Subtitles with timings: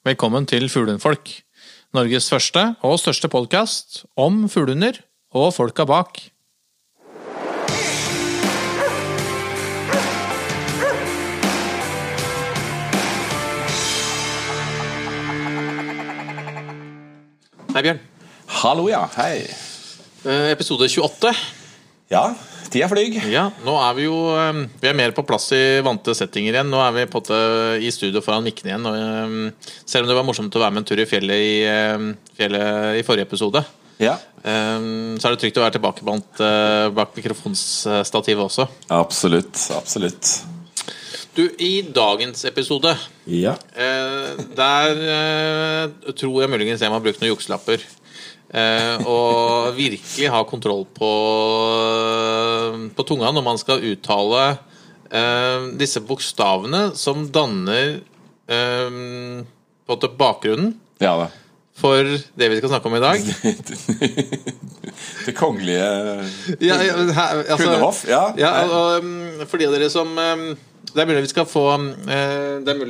[0.00, 1.28] Velkommen til Fuglehundfolk.
[1.92, 4.96] Norges første og største podkast om fuglehunder
[5.36, 6.16] og folka bak.
[17.68, 18.00] Hei, Bjørn.
[18.62, 19.04] Hallo, ja.
[19.20, 19.44] Hei.
[20.24, 21.59] Eh, Episode 28.
[22.10, 22.24] Ja,
[22.72, 23.20] tida flyr.
[23.30, 26.70] Ja, nå er vi jo eh, Vi er mer på plass i vante settinger igjen.
[26.72, 27.20] Nå er vi på
[27.78, 28.86] i studio foran mikkene igjen.
[28.90, 31.52] Og, eh, selv om det var morsomt å være med en tur i fjellet i,
[31.70, 31.98] eh,
[32.40, 33.62] fjellet i forrige episode,
[34.00, 36.38] Ja, så er det trygt å være tilbake blant,
[36.96, 38.64] bak mikrofonstativet også.
[38.88, 39.52] absolutt.
[39.76, 40.24] Absolutt.
[41.36, 43.54] Du, i dagens episode Ja.
[43.76, 44.94] Der
[46.16, 47.78] tror jeg muligens jeg må brukt noen jukselapper.
[48.50, 51.10] Eh, og virkelig ha kontroll på,
[52.96, 54.40] på tunga når man skal uttale
[55.06, 58.00] eh, disse bokstavene som danner
[58.50, 58.96] eh,
[59.86, 61.28] på bakgrunnen Ja da.
[61.78, 63.22] for det vi skal snakke om i dag.
[65.26, 65.86] Det kongelige
[66.60, 68.02] Ja, ja, her- altså- Kundehoff?
[68.08, 68.34] Ja.
[68.36, 70.42] Ja, og, um, for de av dere som um,
[70.90, 71.86] Det er mulig vi skal få um,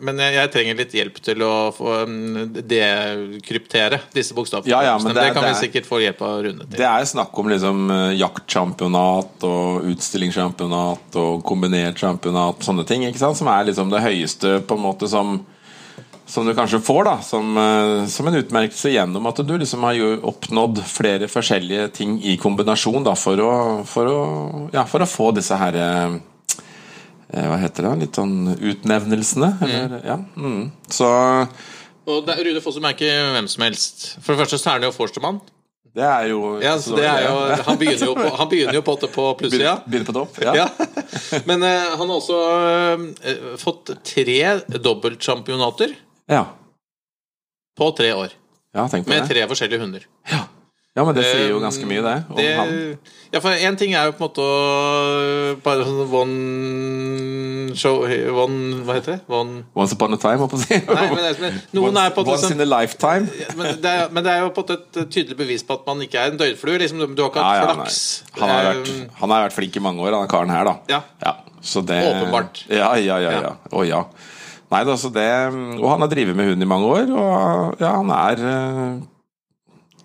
[0.01, 4.71] men jeg jeg trenger litt hjelp til å få mm, dekryptere disse bokstavene.
[4.71, 6.77] Ja, ja, men det er- kan det vi er- sikkert få hjelp av Rune til.
[6.79, 13.65] Det er snakk om liksom jaktsjampionat og utstillingssjampionat og kombinert sjampionat, sånne ting, som er
[13.67, 15.45] liksom det høyeste på en måte som
[16.29, 17.55] som du kanskje får da som,
[18.07, 23.03] som en utmerkelse gjennom at du liksom har jo oppnådd flere forskjellige ting i kombinasjon
[23.03, 25.73] da, for, å, for, å, ja, for å få disse her
[27.29, 27.93] Hva heter det?
[28.07, 29.51] Litt sånn utnevnelsene?
[29.67, 30.17] Eller, ja.
[30.17, 30.63] mm.
[30.89, 31.09] Så
[32.09, 34.07] Og det, Rune Fossum er ikke hvem som helst.
[34.25, 35.41] For det første så er han jo forstemann.
[35.99, 37.35] det er jo Ja, så det er jo,
[37.69, 39.77] han begynner jo på, han begynner jo på, på plussida.
[39.85, 40.41] Begynner på topp?
[40.41, 40.57] Ja.
[40.57, 40.69] Ja.
[41.49, 42.41] Men eh, han har også
[43.29, 44.41] eh, fått tre
[44.89, 45.93] dobbeltsjampionater
[46.33, 46.47] ja.
[47.77, 48.33] på tre år.
[48.77, 49.35] ja tenk på Med det.
[49.35, 50.09] tre forskjellige hunder.
[50.33, 50.47] Ja,
[51.07, 52.17] men det sier jo ganske mye, det.
[52.33, 52.71] Om det han.
[53.35, 58.81] ja, for én ting er jo på en måte å Bare sånn one show one,
[58.87, 59.21] Hva heter det?
[59.29, 60.79] One Once upon a time, holdt jeg på å si.
[60.89, 63.29] Nei, men det er, men noen er på Once sånn in a lifetime.
[63.59, 65.87] men det, er, men det er jo på en måte et tydelig bevis på at
[65.89, 66.79] man ikke er en døgnflue.
[66.83, 68.01] Liksom, du har ikke hatt ja, ja, flaks.
[68.39, 71.03] han, har vært, Eh, han har vært flink i mange år, han karen her, da.
[71.23, 71.35] Ja.
[71.65, 72.65] så det, Åpenbart.
[72.71, 73.37] Ja, ja, ja.
[73.43, 73.55] ja.
[73.71, 74.03] Å ja.
[74.69, 75.29] Nei da, det
[75.81, 78.99] Og han har drevet med hund i mange år, og ja, han er eh,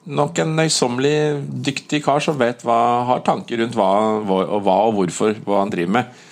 [0.05, 1.15] nok en nøysommelig
[1.65, 2.77] dyktig kar som vet hva,
[3.09, 3.89] har tanker rundt hva,
[4.23, 6.23] hva, og hvorfor hva han driver med.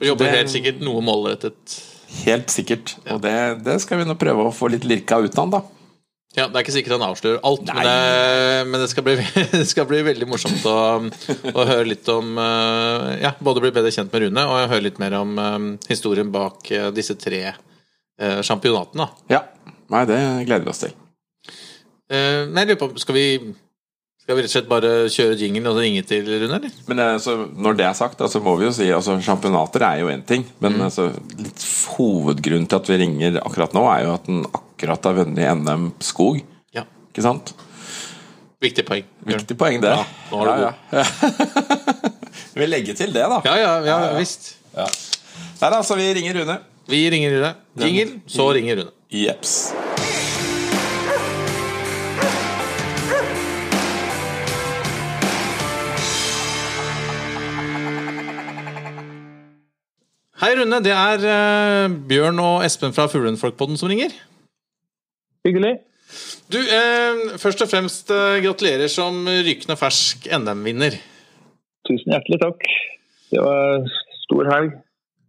[0.00, 1.76] og jobber helt sikkert noe målrettet.
[2.24, 2.96] Helt sikkert.
[3.12, 3.36] Og det,
[3.66, 5.62] det skal vi nå prøve å få litt lirka ut av han, da.
[6.38, 9.16] Ja, Det er ikke sikkert han avslører alt, men, det, men det, skal bli,
[9.56, 10.76] det skal bli veldig morsomt å,
[11.50, 15.00] å høre litt om eh, Ja, både bli bedre kjent med Rune og høre litt
[15.02, 15.58] mer om eh,
[15.90, 17.48] historien bak eh, disse tre
[18.20, 19.06] sjampionatene.
[19.32, 19.38] Ja.
[19.88, 20.90] Nei, det gleder vi oss til.
[22.10, 23.24] Eh, men lurer på, skal vi,
[24.24, 26.72] skal vi rett og slett bare kjøre jingle og ringe til Rune, eller?
[26.90, 30.00] Men altså, når det er sagt, så så må vi jo si altså, Championater er
[30.02, 30.82] jo én ting, men Mm.
[30.88, 31.08] altså,
[31.38, 31.64] litt
[31.96, 35.92] hovedgrunnen til at vi ringer akkurat nå, er jo at den akkurat har vunnet NM
[36.02, 36.40] skog.
[36.74, 36.82] Ja.
[37.12, 37.54] Ikke sant?
[38.60, 39.04] Viktig poeng.
[39.24, 39.88] Viktig poeng, det.
[39.94, 41.04] Ja, nå har du ja, ja.
[42.60, 43.38] Vi legger til det, da.
[43.46, 44.56] Ja, ja, ja, visst.
[44.74, 46.58] Nei da, så vi ringer Rune.
[46.90, 47.54] Vi ringer Rune.
[47.80, 48.92] Jingle, så ringer Rune.
[49.10, 49.56] Jeps.
[60.40, 60.78] Hei, Rune.
[60.80, 64.14] Det er uh, Bjørn og Espen fra Fuglehundfolkpodden som ringer.
[65.44, 65.74] Hyggelig.
[66.48, 70.96] Du, uh, først og fremst uh, gratulerer som rykende fersk NM-vinner.
[71.84, 72.64] Tusen hjertelig takk.
[73.34, 73.84] Det var
[74.22, 74.78] stor helg.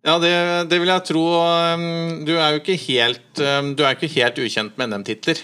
[0.07, 0.31] Ja, det,
[0.71, 1.25] det, vil jeg tro.
[1.75, 5.43] Um, du er jo ikke helt, um, du er ikke helt ukjent med NM-titler?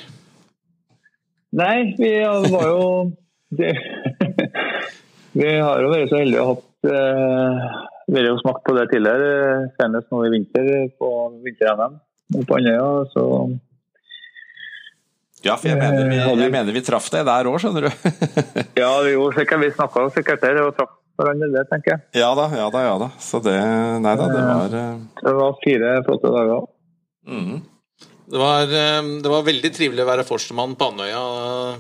[1.59, 2.13] Nei, vi
[2.55, 2.87] var jo
[3.59, 3.75] det,
[5.35, 8.87] Vi har jo vært så heldige å ha hatt vi har jo smakt på det
[8.91, 10.67] tidligere, senest nå i vinter
[10.99, 11.13] på
[11.43, 11.97] vinter-NM
[12.47, 12.91] på Andøya.
[13.13, 13.23] så
[15.45, 18.07] ja, for jeg mener vi, jeg mener vi traff deg der òg, skjønner du.
[18.81, 22.03] ja, jo, sikkert, vi snakka sikkert der og traff hverandre der, tenker jeg.
[22.21, 22.83] Ja da, ja da.
[22.85, 23.09] ja da.
[23.21, 23.55] Så det
[24.03, 24.75] Nei da, det var.
[25.21, 26.65] Det var fire flotte dager.
[27.27, 27.61] Mm.
[28.27, 31.21] Det, var, eh, det var veldig trivelig å være forstemann på Andøya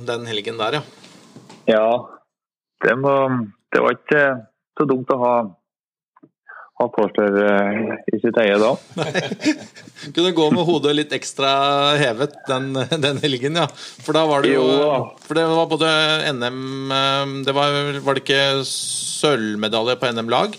[0.07, 0.83] den helgen der, ja.
[1.67, 1.87] Ja,
[2.85, 3.13] det, må,
[3.73, 4.23] det var ikke
[4.77, 5.33] så dumt å ha
[6.77, 7.77] ha påstår eh,
[8.13, 8.73] i sitt eie da.
[10.15, 11.49] Kunne gå med hodet litt ekstra
[11.97, 12.69] hevet den,
[13.01, 13.65] den, helgen, ja.
[14.05, 14.91] For da var det jo, jo
[15.25, 15.89] For det var både
[16.37, 20.57] NM eh, det var, var, det ikke sølvmedalje på NM-lag?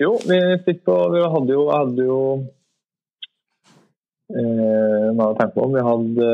[0.00, 2.20] Jo, vi fikk på Vi hadde jo, hadde jo
[4.32, 5.68] eh, Hva har jeg tenkt på?
[5.76, 6.30] Vi hadde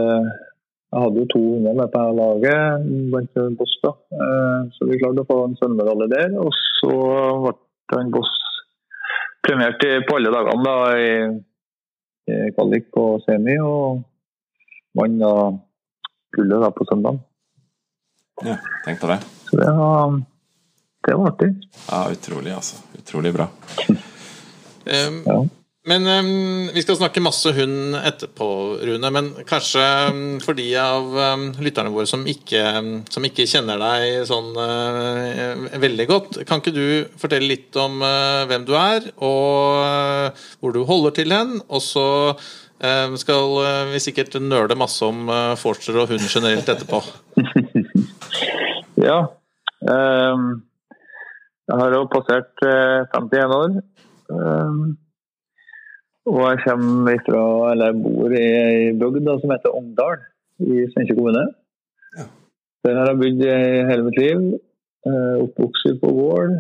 [0.90, 3.74] jeg hadde jo to unger med på laget blant Boss.
[3.82, 3.92] da.
[4.10, 6.32] Eh, så vi klarte å få en sølvmedalje der.
[6.42, 6.96] Og så
[7.46, 8.32] ble han Boss
[9.46, 14.02] premiert på alle dagene da, i, kvalik på semi, og
[14.98, 15.34] vant da
[16.36, 17.20] gullet da på søndag.
[18.46, 19.20] Ja, tenk på det.
[19.50, 20.18] Så det var,
[21.06, 21.50] det var artig.
[21.88, 22.82] Ja, utrolig, altså.
[22.98, 23.48] Utrolig bra.
[23.90, 25.40] um, ja.
[25.88, 28.48] Men um, Vi skal snakke masse hund etterpå,
[28.84, 29.10] Rune.
[29.14, 32.64] Men kanskje um, for de av um, lytterne våre som ikke,
[33.08, 36.84] som ikke, kjenner deg sånn uh, veldig godt, kan ikke du
[37.20, 41.60] fortelle litt om uh, hvem du er, og uh, hvor du holder til hen?
[41.68, 42.08] Og så
[42.80, 43.50] skal
[43.90, 45.28] vi sikkert nøle masse om
[45.60, 47.02] Forster og hund generelt etterpå.
[49.08, 49.18] ja.
[49.84, 53.76] jeg har jo passert 51 år.
[56.28, 60.18] Og jeg kommer ifra, eller bor i ei bygd som heter Ongdal
[60.60, 61.46] i Steinkjer kommune.
[62.18, 62.26] Ja.
[62.84, 63.46] Der har jeg bodd
[63.88, 64.42] hele mitt liv.
[65.08, 66.58] Eh, oppvokst på gård.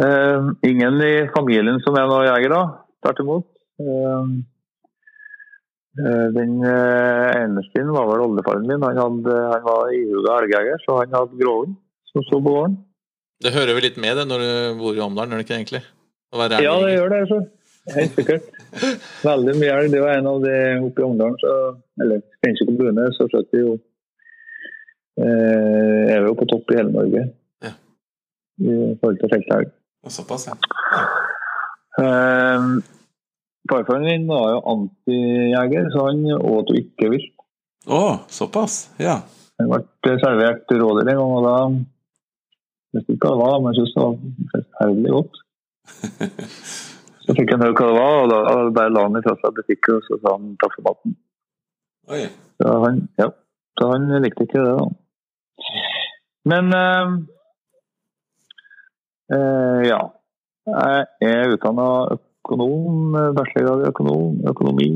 [0.00, 2.62] Eh, ingen i familien som er noen jegere,
[3.04, 3.48] tvert imot.
[3.84, 4.24] Eh,
[6.32, 8.80] den eneste var vel oldefaren min.
[8.80, 11.76] Han, hadde, han var ihuga elgjeger, så han hadde gråhund
[12.08, 12.78] som sto på gården.
[13.42, 15.82] Det hører vel litt med det når du bor i Omdalen, gjør det ikke egentlig?
[16.32, 17.20] ja, det gjør det.
[17.28, 17.42] Så.
[17.90, 18.44] Helt sikkert.
[19.26, 19.90] Veldig mye elg.
[19.90, 20.54] Det var en av de
[20.86, 23.74] oppe i Ungdalen, eller Steinkjer kommune, så skjøt vi jo
[25.18, 27.24] eh, Er vi jo på topp i hele Norge
[27.66, 27.74] ja.
[28.62, 29.74] i forhold til feltelg.
[30.10, 30.56] Såpass, ja.
[32.02, 32.70] Eh,
[33.70, 37.34] Farfaren min var jo antijeger, så han åt ikke vilt.
[37.86, 38.84] Å, oh, såpass?
[39.02, 39.20] Ja.
[39.58, 41.56] Han ble servert rådyr en gang, og da
[42.92, 44.16] Jeg vet ikke hva det var, men jeg syntes det var
[44.54, 45.38] forferdelig godt.
[47.22, 48.38] Så fikk han høre hva det var, og da
[48.74, 51.14] bare la han ifra seg butikken og så sa han takk for maten.
[52.10, 52.24] Oi.
[52.58, 53.28] Så han, ja,
[53.78, 54.88] så han likte ikke det, da.
[56.50, 57.12] Men uh,
[59.36, 60.00] uh, ja.
[60.62, 64.90] Jeg er utdanna økonom, bachelorgrad i økonom, økonomi.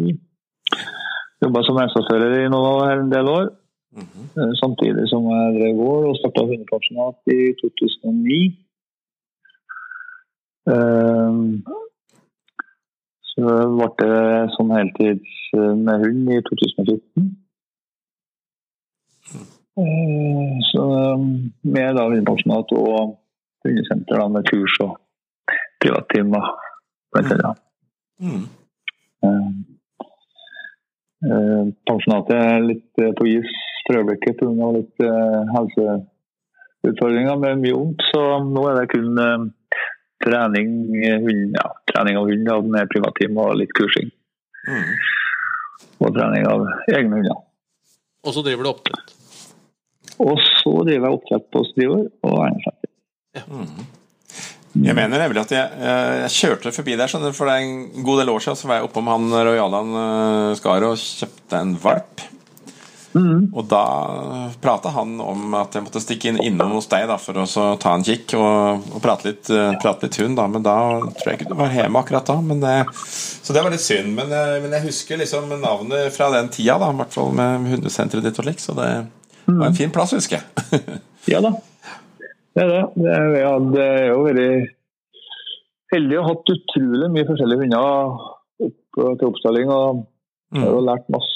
[1.43, 3.49] Jobba som regnskapsfører i noen, en del år.
[3.97, 4.55] Mm -hmm.
[4.63, 8.41] Samtidig som jeg drev gård og starta hundepensjonat i 2009.
[10.71, 11.43] Uh,
[13.37, 17.27] så ble det sånn heltids med hund i 2014.
[19.77, 20.85] Eh, så
[21.21, 23.17] med da hundepensjonat og
[23.67, 24.97] hundesenter med kurs og
[25.85, 26.49] privattimer,
[27.13, 27.63] blant annet.
[28.25, 28.45] Mm.
[31.91, 33.53] Pensjonatet er litt på is
[33.87, 34.71] for øyeblikket pga.
[34.79, 39.21] litt uh, helseutfordringer med mye vondt, så nå er det kun
[40.25, 40.71] trening,
[41.27, 44.11] hund, ja, trening av hund med privatteam og litt kursing.
[44.67, 44.95] Mm.
[46.03, 47.45] Og trening av egne hunder.
[48.27, 49.13] Og så driver du oppdrett?
[50.23, 52.91] Og så driver jeg oppdrett på striver og eiendomsrett.
[53.37, 53.45] Ja.
[53.51, 53.87] Mm.
[54.77, 58.33] Jeg mener nemlig at jeg, jeg, kjørte forbi der for det er en god del
[58.33, 58.59] år siden.
[58.61, 62.25] Så var jeg oppom han Royalan uh, Skar og kjøpte en valp.
[63.17, 63.47] Mm.
[63.57, 63.83] Og da
[64.61, 67.47] prata han om at jeg måtte stikke inn innom hos deg da, for å
[67.81, 70.37] ta en kikk og, og prate, litt, uh, prate, litt, hund.
[70.37, 70.45] Da.
[70.53, 72.37] Men da tror jeg ikke du var hjemme akkurat da.
[72.67, 74.13] Det, så det var litt synd.
[74.19, 77.71] Men, uh, men, jeg husker liksom navnet fra den tida, da, i hvert fall med
[77.73, 78.61] hundesenteret ditt og lik.
[78.61, 79.57] Så det mm.
[79.57, 80.83] var en fin plass, husker jeg.
[81.33, 81.57] ja da.
[82.57, 82.85] Det er det.
[82.97, 84.51] Det er, ja, det er jo veldig
[85.95, 88.21] heldig og hatt utrolig mye forskjellige hunder
[88.67, 89.73] opp til oppstalling.
[89.73, 90.05] Og
[90.55, 91.36] jeg har jo lært masse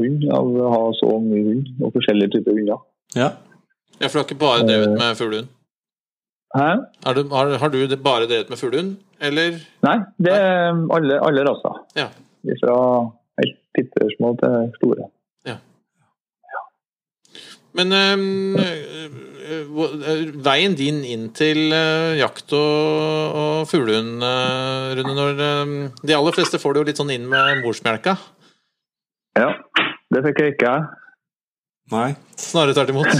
[0.00, 2.80] hund av å ha så mye hund og forskjellige typer hunder.
[3.18, 3.30] Ja.
[4.00, 5.48] Ja, for du har ikke bare drevet med fuglehund?
[6.54, 6.68] Hæ?
[7.06, 9.56] Har du, har, har du bare drevet med fuglehund, eller?
[9.86, 11.80] Nei, det er alle, alle raser.
[11.98, 12.08] Ja.
[12.62, 12.76] Fra
[13.40, 15.10] helt pittesmå til store.
[17.74, 18.14] Men øh,
[19.74, 25.90] hvor- øh, veien din inn til øh, jakt og, og fuglehund, øh, Rune når øhm,
[26.06, 28.14] De aller fleste får det jo litt sånn inn med morsmelka.
[29.38, 29.48] Ja,
[30.14, 30.70] det fikk jeg ikke.
[30.70, 30.82] jeg.
[31.92, 32.10] Nei.
[32.40, 33.10] Snarere tvert imot.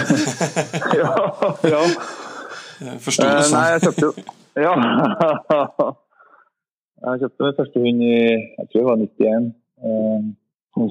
[1.00, 1.10] ja,
[1.68, 1.82] ja.
[2.84, 3.54] Jeg forsto Eh, sånn.
[3.54, 3.70] nei, sånn.
[3.72, 4.12] jeg kjøpte jo
[4.64, 4.72] Ja.
[7.04, 9.52] jeg kjøpte min første hund i jeg tror det var 91.
[9.84, 10.20] Eh,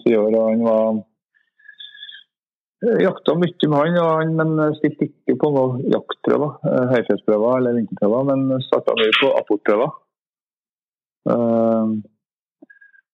[0.04, 0.84] sier år, og han var
[3.04, 6.52] jakta mye med han, han, men stilte ikke på noen jaktprøver.
[6.68, 9.90] eh, Høyfjellsprøver eller vinterprøver, men starta mye på apportprøver.
[11.32, 11.88] Eh,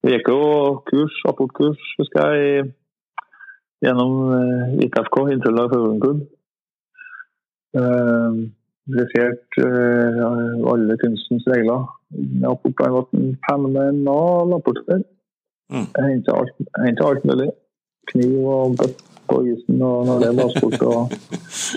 [0.04, 0.44] vi gikk jo
[0.88, 2.70] kurs, apportkurs, husker jeg,
[3.84, 4.14] gjennom
[4.84, 6.24] ITFK, Inntrøndelag Fuglehundklubb.
[7.78, 8.50] Uh,
[8.90, 10.20] Dressert eh,
[10.72, 11.86] alle kunstens regler.
[12.50, 15.04] Apport har vært en fenomenal apportør.
[15.70, 15.86] Mm.
[15.94, 17.50] Henter alt, alt mulig.
[18.10, 20.82] Kniv og bøtt på isen og når det er bassport.
[20.90, 21.14] Og...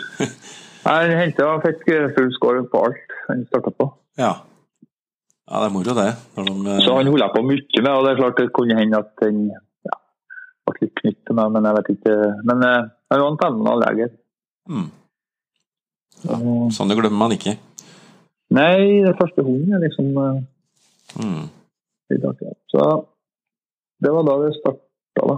[0.87, 1.85] Jeg henta fikk
[2.17, 3.91] full score på alt han starta på.
[4.19, 4.33] Ja.
[5.51, 6.09] Ja, det er moro, det.
[6.37, 8.99] De, eh, Så han holdt på mye med, og det er klart det kunne hende
[8.99, 9.97] at den ja,
[10.67, 12.17] ble litt knytt til meg, men jeg vet ikke.
[12.49, 12.83] Men eh,
[13.13, 14.11] han var en fenomenal jeger.
[14.69, 14.91] mm.
[16.31, 17.57] Og- Sånne glemmer man ikke.
[18.53, 20.13] Nei, det første hunden er liksom
[21.19, 21.49] Mm.
[22.73, 22.85] Så
[24.01, 25.35] det var da det starta, da.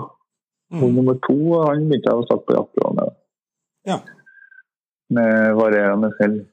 [0.70, 0.94] Hund Mm.
[0.96, 1.34] nummer to
[1.66, 3.14] han begynte jeg å starte på jakt med.
[3.87, 3.99] Ja.
[5.11, 6.46] Med varierende selv.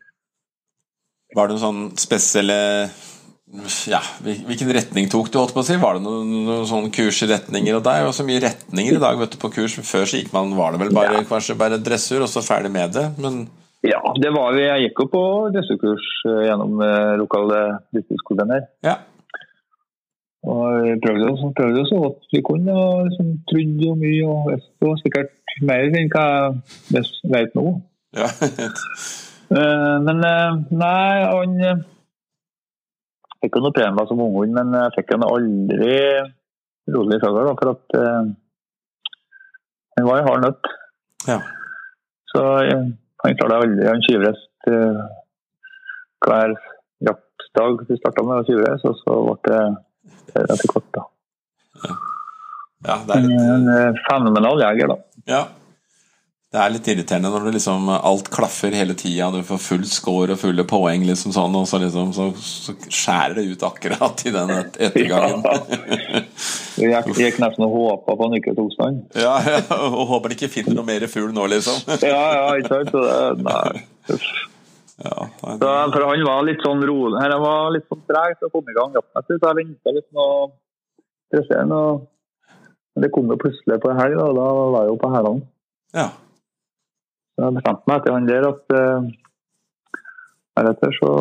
[1.35, 2.89] Var det noen sånn spesielle
[3.91, 5.37] ja, Hvilken retning tok du?
[5.41, 5.75] holdt på å si?
[5.81, 7.75] Var det noen, noen sånne kurs i retninger?
[7.77, 9.75] Og det er jo så mye retninger i dag vet du, på kurs.
[9.87, 12.93] Før så gikk man, var det vel bare, kanskje bare dressur, og så ferdig med
[12.95, 13.07] det.
[13.21, 13.41] Men
[13.83, 14.63] Ja, det var vi.
[14.67, 15.23] Jeg gikk jo på
[15.55, 17.61] dressurkurs eh, gjennom eh, lokale
[17.97, 18.67] distriktsskolen her.
[18.87, 18.97] ja.
[20.41, 22.73] Og vi prøvde jo så, prøvde jo så godt vi kunne.
[22.73, 25.35] og liksom, Trodde jo mye og visste sikkert
[25.69, 26.23] mer enn hva
[26.95, 27.03] jeg
[27.35, 27.65] vet nå.
[28.17, 28.31] ja.
[29.51, 31.57] Eh, Men nei, han
[33.41, 35.97] fikk jo noe premie som unghund, men jeg fikk han aldri
[36.91, 38.31] rolig da, for at eh,
[39.97, 40.71] han var i hard nøtt.
[41.29, 41.39] ja.
[42.31, 42.85] Så eh,
[43.23, 43.87] han klarte aldri.
[43.87, 45.01] Han tyvrest uh,
[46.25, 46.55] hver
[47.05, 49.57] jaktdag vi starta med å tyvres, og så ble
[50.31, 51.03] det etter hvert, da.
[52.87, 54.97] ja, det er litt En eh, fenomenal jeger, da.
[55.29, 55.41] Ja.
[56.51, 60.33] Det er litt irriterende når det liksom alt klaffer hele tida, du får full score
[60.35, 64.33] og fulle poeng, liksom sånn, og så, liksom, så, så skjærer det ut akkurat i
[64.35, 65.45] den et- ettergangen.
[66.81, 68.99] Jeg gikk, nesten og håpa på han ikke tok stand.
[69.15, 71.77] Ja, ja, og håper de ikke finner noe mer fugl nå, liksom.
[72.11, 72.91] Ja, ja, ikke sant?
[72.97, 73.85] Så det, nei.
[75.01, 77.17] Ja, nei, Så, for han var litt sånn rolig.
[77.23, 80.05] Han var litt sånn treg til å komme i gang jaktmessig, så jeg venta litt
[80.13, 80.35] med å
[81.31, 82.03] pressere han.
[83.01, 85.47] det kom jo plutselig på helg, og da var jeg jo på hælene.
[85.95, 86.09] ja.
[87.41, 89.09] Jeg bestemte meg etter han der at uh,
[90.57, 91.11] deretter så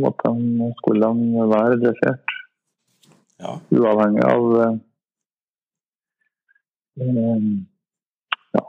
[0.00, 2.36] måtte de, skulle de være dressert.
[3.40, 3.56] ja.
[3.72, 4.74] Uavhengig av eh,
[7.00, 7.44] eh,
[8.56, 8.64] ja,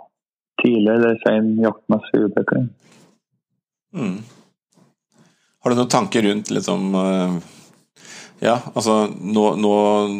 [0.63, 2.69] tidlig eller sen jaktmessig utvikling.
[3.93, 4.19] Mm.
[5.61, 7.35] Har du noen tanker rundt liksom eh,
[8.41, 9.73] Ja, altså nå, nå,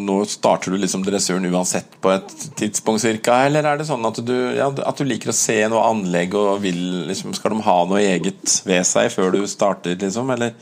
[0.06, 4.20] nå starter du liksom dressuren uansett på et tidspunkt cirka, eller er det sånn at
[4.22, 7.78] du, ja, at du liker å se noe anlegg og vil liksom Skal de ha
[7.90, 10.54] noe eget ved seg før du starter, liksom, eller?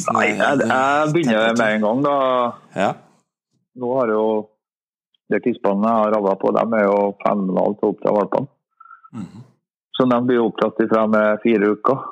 [0.00, 2.16] Sånn, Nei, jeg, jeg begynner med en gang, da.
[2.76, 2.90] Ja.
[3.76, 4.24] Nå har jo
[5.28, 8.52] de tispene jeg har ravla på, de er jo fenomenale til å til valpene.
[9.12, 9.46] Mhm.
[9.96, 12.04] Så de blir opptatt ifra med fire uker.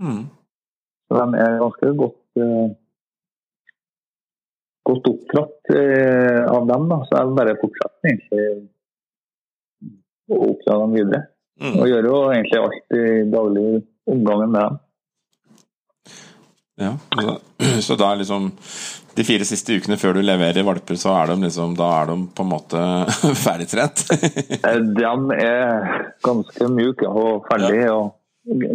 [0.00, 0.24] Mm.
[1.08, 2.19] Så de er ganske godt
[4.90, 6.86] godt oppdratt eh, av dem.
[6.90, 7.00] Da.
[7.06, 8.46] Så jeg bare fortsetter egentlig
[10.30, 11.24] å oppdra dem videre.
[11.60, 11.74] Mm.
[11.76, 13.04] Og gjør jo egentlig alt i
[13.34, 13.66] daglig
[14.10, 14.78] omgangen med dem.
[16.80, 17.36] Ja, så,
[17.86, 18.48] så da er liksom
[19.18, 22.14] de fire siste ukene før du leverer valper, så er de liksom Da er de
[22.32, 22.84] på en måte
[23.44, 24.06] ferdigtrent?
[24.60, 25.04] Eh, De
[25.36, 28.16] er ganske mjuke og ferdige og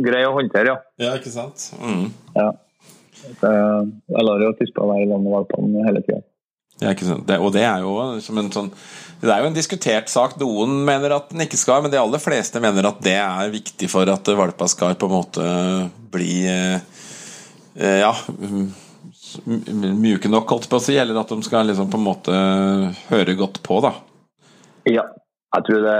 [0.05, 0.77] greie å håndtere, ja.
[1.01, 1.72] ja, ikke sant?
[1.81, 2.05] Mm.
[2.38, 2.51] ja.
[3.39, 6.22] Så Jeg lar jo tispa være i land med valpene hele tida.
[6.84, 6.91] Ja?
[6.91, 8.72] Det, og det er jo som en sånn
[9.22, 10.36] Det er jo en diskutert sak.
[10.41, 13.89] Noen mener at den ikke skal, men de aller fleste mener at det er viktig
[13.91, 15.46] for at valpa skal på en måte
[16.13, 16.82] bli eh,
[17.79, 18.12] eh, Ja
[19.44, 22.38] mjuke nok, holdt på å si, eller at de skal liksom på en måte
[23.10, 23.94] høre godt på, da.
[24.88, 25.05] Ja,
[25.55, 26.00] jeg tror det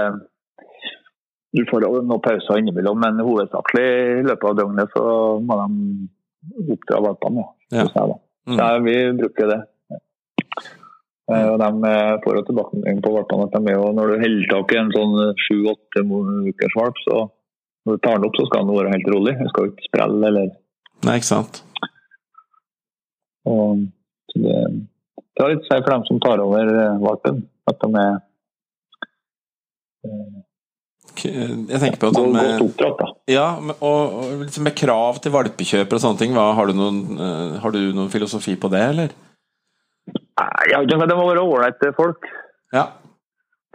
[1.56, 3.86] Du får noen pauser innimellom, men hovedsakelig
[4.20, 5.04] i løpet av døgnet så
[5.40, 6.08] må de
[6.66, 7.46] oppdra valpene.
[7.74, 7.86] Ja.
[8.46, 8.58] Mm.
[8.58, 9.60] Ja, vi bruker det.
[11.26, 14.20] Eh, Og de eh, får jo tilbakemelding på valpene at de er jo, når du
[14.22, 17.24] holder tak i en sånn sju-åtte ukers valp, så
[17.86, 19.34] når du tar den opp, så skal den være helt rolig.
[19.40, 20.52] Den skal ikke sprelle eller
[21.06, 21.62] Nei, ikke sant?
[23.46, 23.82] og,
[24.34, 24.54] det,
[25.14, 28.16] det har litt å si for dem som tar over eh, valpen, at de er
[31.24, 33.00] Jeg tenker på at sånn med, oppdratt.
[33.00, 33.08] da.
[33.32, 33.46] ja,
[33.76, 36.36] og, og liksom med krav til valpekjøp og sånne ting.
[36.36, 39.16] Hva, har, du noen, eh, har du noen filosofi på det, eller?
[40.12, 42.28] Ikke, Det må være ålreite folk.
[42.74, 42.88] Ja.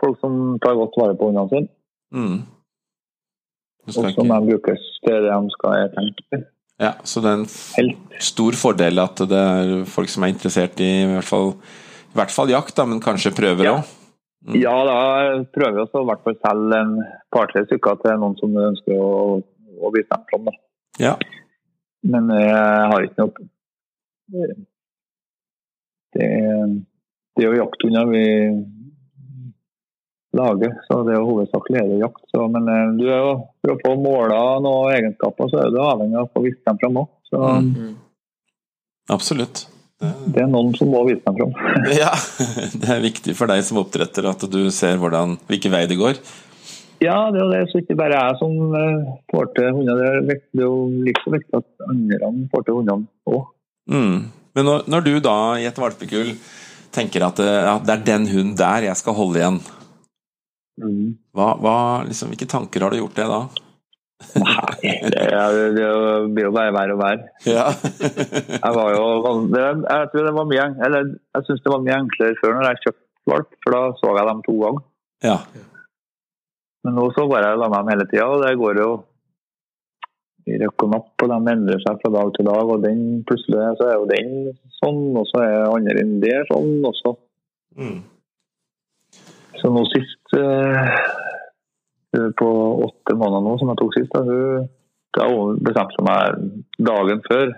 [0.02, 1.72] Folk som tar godt vare på ungene sine.
[2.14, 2.42] Mm.
[3.88, 6.44] Og som ikke, de brukes til det de skal tenke på
[6.82, 7.98] ja, så det er en Helt.
[8.26, 11.52] stor fordel at det er folk som er interessert i i hvert fall,
[12.10, 13.76] i hvert fall jakt, da, men kanskje prøver Ja.
[14.48, 14.56] Mm.
[14.58, 14.98] Ja, da
[15.54, 16.94] prøver vi oss i hvert fall selge en
[17.34, 19.38] par-tre stykker til noen som ønsker å,
[19.78, 20.50] å bli stemt fram.
[21.02, 21.14] Ja.
[22.02, 23.50] Men jeg har ikke noe
[24.32, 24.48] Det,
[26.18, 28.26] det er jo jakthunder vi
[30.38, 32.24] lager, så det er jo hovedsakelig er det jakt.
[32.32, 35.80] Så, men eh, du er jo, for å få måla noen egenskaper, så er du
[35.84, 37.12] avhengig av å få vist dem fram òg.
[37.32, 37.94] Mm.
[39.12, 39.66] Absolutt.
[40.02, 41.52] Det, er noen som må vise meg fram.
[42.02, 42.12] ja,
[42.74, 46.18] det er viktig for deg som oppdretter at du ser hvordan, hvilken vei det går.
[47.02, 47.62] Ja, det er jo det.
[47.70, 50.02] Så ikke bare jeg som eh, får til hunder.
[50.26, 50.74] Det er, jo
[51.06, 53.44] like så viktig at andre får til hundene òg.
[53.90, 54.18] Mm.
[54.58, 56.34] Men når, når du da i et valpekull
[56.94, 59.62] tenker at det, at det er den hunden der jeg skal holde igjen,
[61.36, 61.76] hva, hva,
[62.08, 63.42] liksom, hvilke tanker har du gjort det da?
[64.42, 65.26] Nei, det,
[65.76, 65.88] det
[66.36, 67.32] blir jo bare verre og verre.
[67.48, 67.66] Ja.
[68.52, 72.00] Jeg var jo det, Jeg tror det var mye Eller jeg syns det var mye
[72.04, 74.88] enklere før når jeg kjøpte valp, for da så jeg dem to ganger.
[75.28, 75.38] ja.
[76.82, 78.92] Men nå så bare jeg la meg dem hele tida, og det går jo
[80.50, 82.72] i røkk og napp, og de endrer seg fra dag til dag.
[82.74, 84.32] Og den plutselig så er jo den
[84.80, 87.14] sånn, og så er andre enn det sånn også.
[87.78, 88.00] Mm.
[89.62, 90.96] Så nå sist eh,
[92.12, 92.48] På
[92.86, 94.66] åtte måneder nå, som jeg tok sist, da, hun
[95.16, 96.42] da hun bestemte meg
[96.80, 97.54] dagen før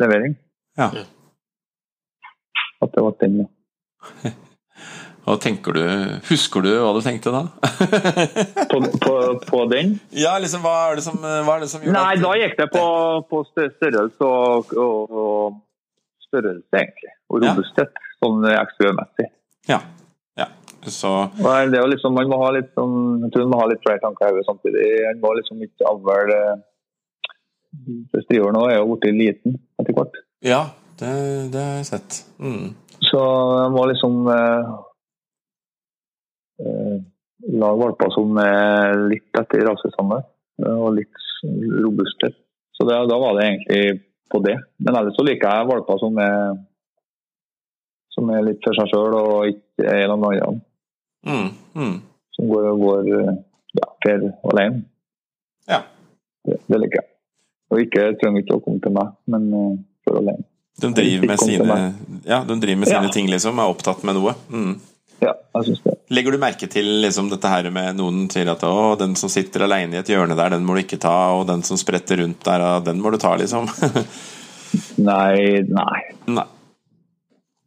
[0.00, 0.34] levering
[0.80, 0.86] Ja.
[2.82, 3.42] at det var den.
[3.42, 4.30] ja.
[5.22, 5.82] Hva tenker du,
[6.26, 7.42] Husker du hva du tenkte da?
[8.72, 9.12] På, på,
[9.46, 9.92] på den?
[10.18, 12.56] ja, liksom, hva er det som, hva er det som gjorde Nei, at- da gikk
[12.58, 12.82] det på,
[13.30, 15.60] på størrelse og, og, og
[16.26, 17.12] størrelse, egentlig.
[17.30, 17.54] Og Ja.
[18.18, 19.28] sånn XV-messig.
[19.70, 19.78] Ja.
[20.90, 23.62] Så Nei, Det er jo liksom, man må ha litt sånn, jeg tror man må
[23.62, 24.86] ha litt flere tanker i hodet samtidig.
[25.06, 26.36] Man må liksom ikke avle
[28.26, 30.18] Striver nå er jo blitt liten etter hvert.
[30.44, 30.62] Ja,
[31.00, 31.12] det,
[31.54, 32.18] det har jeg sett.
[32.42, 32.74] Mm.
[33.00, 34.72] Så man må liksom eh,
[36.66, 36.98] eh,
[37.62, 40.28] lage valper som er litt etter rasestandard
[40.62, 41.24] eh, og litt
[41.82, 42.34] robuste.
[42.76, 44.58] Så det, da var det egentlig på det.
[44.84, 46.60] Men ellers så liker jeg valper som er
[48.12, 50.60] som er litt for seg sjøl og ikke er noen andre.
[51.26, 51.48] Mm.
[51.78, 51.96] Mm.
[52.36, 53.34] Som går, går eh,
[53.78, 54.82] ja, per alene.
[55.70, 55.82] Ja.
[56.46, 57.08] Det, det liker jeg.
[57.72, 60.44] Og ikke trenger ikke å komme til meg, men uh, for alene.
[60.82, 61.76] De driver med sine,
[62.26, 63.12] ja, de driver med sine Ja.
[63.12, 63.60] ting, liksom.
[63.60, 64.34] Er opptatt med noe.
[64.52, 64.74] Mm.
[65.22, 65.94] Ja, jeg syns det.
[66.12, 69.64] Legger du merke til liksom, dette her med noen sier at å, den som sitter
[69.68, 72.42] alene i et hjørne der, den må du ikke ta, og den som spretter rundt
[72.44, 73.70] der, den må du ta, liksom?
[75.04, 76.00] Nei, nei.
[76.32, 76.48] Nei.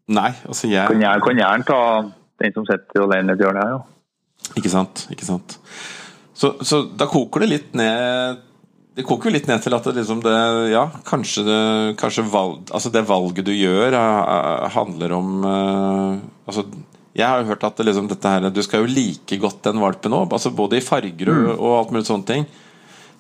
[0.06, 1.80] Nei, altså jeg kan gjerne ta
[2.42, 3.84] den som sitter alene i et hjørne her, ja.
[4.60, 5.06] Ikke sant.
[5.14, 5.58] ikke sant
[6.36, 8.42] så, så da koker det litt ned
[8.98, 10.34] Det koker jo litt ned til at det liksom det
[10.74, 11.60] Ja, kanskje det
[12.02, 16.66] kanskje valg, altså det valget du gjør, eh, handler om eh, Altså
[17.16, 19.80] jeg har jo hørt at det liksom dette her Du skal jo like godt den
[19.80, 22.44] valpen òg, altså både i farger og, og alt mulig sånne ting.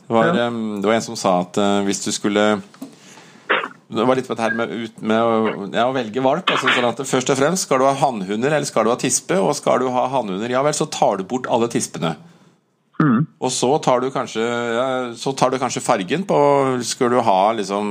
[0.05, 0.49] Det var, Ja.
[0.49, 2.43] eh, det var en som sa at eh, hvis du skulle
[3.87, 6.49] det var litt på dette her med, ut, med å, ja, å velge valp.
[6.49, 9.37] Altså, sånn at Først og fremst skal du ha hannhunder eller skal du ha tispe.
[9.37, 12.15] Og skal du ha hannhunder, ja vel, så tar du bort alle tispene.
[12.97, 13.25] Mm.
[13.43, 14.85] Og så tar du kanskje ja,
[15.19, 16.37] Så tar du kanskje fargen på
[16.87, 17.89] Skal du ha liksom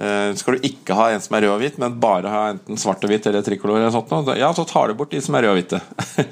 [0.00, 2.80] eh, Skal du ikke ha en som er rød og hvit, men bare ha enten
[2.80, 5.36] svart og hvitt eller trikolor, eller sånt, noe, ja, så tar du bort de som
[5.36, 5.82] er røde og hvite.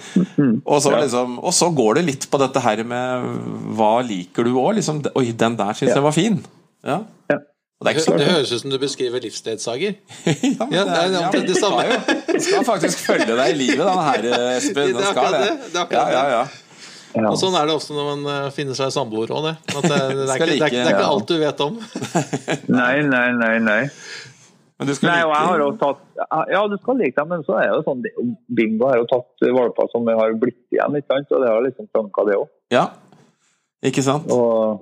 [0.73, 3.29] og, så, liksom, og så går det litt på dette her med
[3.77, 4.73] hva liker du òg?
[4.81, 6.41] Liksom, Oi, den der syns jeg var fin.
[6.81, 7.03] Ja.
[7.29, 7.43] Ja.
[7.83, 9.95] Og det er ikke Det høres ut som du beskriver livsledsager.
[10.31, 11.83] ja, men Ja, det er ja, det samme.
[11.99, 14.77] Du Den skal faktisk følge deg i livet, den her, Espen.
[14.79, 15.51] Det er Den skal akkurat det.
[15.51, 16.45] det, det er Ja, akkurat ja, ja.
[17.13, 17.29] Ja.
[17.29, 19.51] Og sånn er det også når man eh, finner seg samboer òg, det.
[19.75, 21.75] At det, det, er ikke, det, er, det er like- ikke alt du vet om.
[22.79, 23.51] Nei, nei, nei.
[23.67, 23.81] nei.
[24.81, 26.23] Men du skal Nei, og jeg har jo tatt
[26.55, 28.01] Ja, du skal like dem, men så er det jo sånn
[28.57, 31.35] Bingo har jo tatt valper som har blitt igjen, ikke sant?
[31.37, 32.49] og det har liksom tanka, det òg.
[32.73, 32.87] Ja,
[33.85, 34.33] ikke sant?
[34.33, 34.81] Og,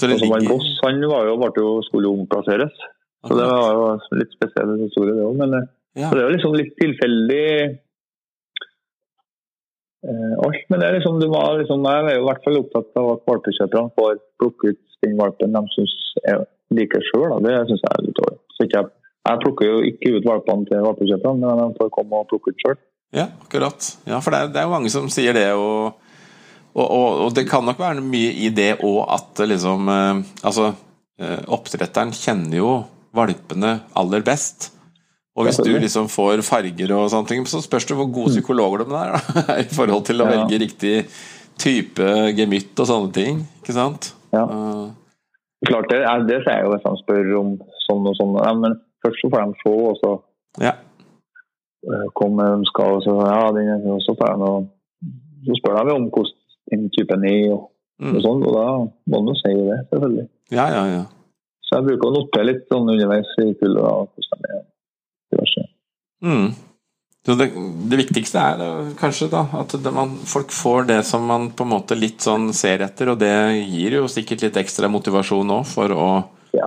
[0.00, 2.74] Så det ligger Boss, han var jo, ble jo, skulle jo omplasseres.
[3.22, 5.36] Så det var jo litt spesiell historie, det òg.
[5.44, 5.66] Men eh,
[6.00, 6.08] Ja.
[6.08, 7.48] så det er jo liksom litt tilfeldig
[10.08, 10.62] eh, alt.
[10.72, 13.10] Men det er liksom, du må, liksom, jeg er jo i hvert fall opptatt av
[13.16, 15.94] at valpekjøperne får plukke ut den valpen de syns
[16.30, 17.36] er liker sjøl.
[17.44, 18.20] Det syns jeg er litt
[18.62, 18.86] ikke, jeg,
[19.28, 22.64] jeg plukker jo ikke ut valpene til valpekjøperne, men de får komme og plukke ut
[22.64, 22.78] sjøl.
[23.12, 23.88] Ja, akkurat.
[24.08, 25.98] Ja, for det er, det er jo mange som sier det, og,
[26.74, 30.70] og, og, og det kan nok være mye i det òg at liksom eh, Altså,
[31.20, 32.70] eh, oppdretteren kjenner jo
[33.12, 34.70] valpene aller best.
[35.36, 38.82] Og hvis du liksom får farger og sånne ting, så spørs det hvor gode psykologer
[38.84, 40.32] de er da, i forhold til å Ja.
[40.34, 40.94] velge riktig
[41.60, 43.38] type gemytt og sånne ting.
[43.62, 44.10] Ikke sant?
[44.32, 44.44] Ja.
[45.68, 47.50] Klart det, det sier jeg jo hvis de spør om
[47.86, 48.32] sånn og sånn.
[48.44, 50.12] Ja, men først så får de se, og så
[50.64, 50.72] ja.
[52.18, 54.68] kommer de skal, og så, ja, den, og så, tar de, noe-
[55.46, 56.38] så spør de om hvordan
[56.70, 57.68] den type er, og,
[58.02, 58.16] Mm.
[58.16, 58.62] og sånn, og da
[59.12, 60.28] må man jo si det, selvfølgelig.
[60.50, 61.02] ja, ja, ja.
[61.62, 64.64] Så jeg bruker å notere litt sånn underveis i kullet da, hvordan de er.
[65.32, 65.62] Diverse.
[66.24, 66.48] Mm.
[67.24, 67.46] Så det,
[67.92, 71.70] det viktigste er kanskje da at det, man, folk får det som man på en
[71.76, 73.30] måte litt sånn ser etter, og det
[73.70, 76.08] gir jo sikkert litt ekstra motivasjon òg for å
[76.56, 76.66] Ja.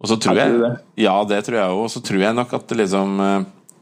[0.00, 0.76] Og så tror Jeg.
[1.04, 1.84] Ja, det tror jeg òg.
[1.84, 3.20] Og så tror jeg nok at liksom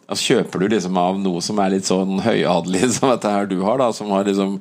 [0.09, 3.61] altså Kjøper du liksom av noe som er litt sånn høyadelig som dette her du
[3.63, 4.61] har, da, som har liksom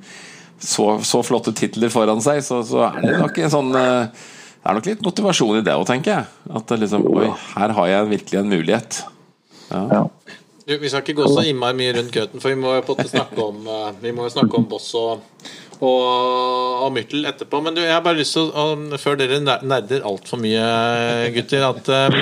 [0.60, 4.26] så, så flotte titler foran seg, så, så er det nok en sånn eh,
[4.58, 6.32] Det er nok litt motivasjon i det òg, tenker jeg.
[6.60, 9.00] At liksom Oi, her har jeg virkelig en mulighet.
[9.70, 10.02] Ja.
[10.68, 13.40] Du, Vi skal ikke gå så innmari mye rundt grøten, for vi må jo snakke
[13.44, 15.24] om eh, Vi må jo snakke om Boss og,
[15.84, 17.60] og, og Myrtel etterpå.
[17.64, 18.66] Men du, jeg har bare lyst til å
[19.02, 20.64] Før dere ner- nerder altfor mye,
[21.36, 22.18] gutter at eh,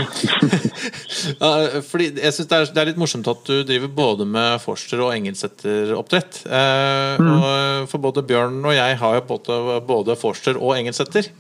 [1.90, 5.14] Fordi jeg synes det, det er litt morsomt at du driver både med forster og
[5.16, 6.42] engelsetteroppdrett.
[6.48, 11.32] Eh, og For både Bjørn og jeg har jo både, både forster og engelsetter.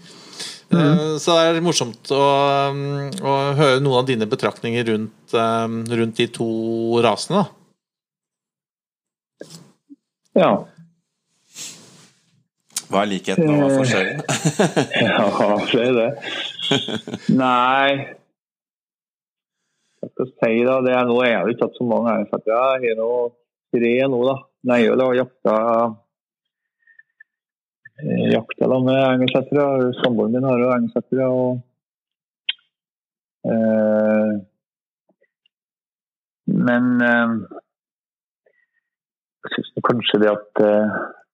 [0.74, 1.20] Mm.
[1.22, 2.24] Så det er morsomt å,
[3.22, 6.48] å høre noen av dine betraktninger rundt, rundt de to
[7.06, 7.44] rasene.
[7.44, 7.46] da.
[10.42, 10.50] ja.
[12.96, 14.20] Hva er likheten og hva er forskjellen?
[15.04, 15.24] Ja,
[15.68, 16.12] det er det.
[17.36, 17.90] Nei
[20.00, 20.78] Hva skal jeg si, da?
[20.86, 22.54] Det er, nå jeg ikke hatt så mange eiendomssetter.
[22.56, 23.10] Jeg har nå
[23.76, 24.36] tre nå, da.
[24.72, 25.56] Nei, jeg har jakta
[28.00, 29.92] eh, jakta da med engelsettere.
[30.00, 31.28] Samboeren min har jo engelsettere.
[31.28, 31.60] Og,
[33.52, 34.32] eh,
[36.64, 37.36] men eh,
[39.44, 41.25] jeg syns kanskje det at eh, eh,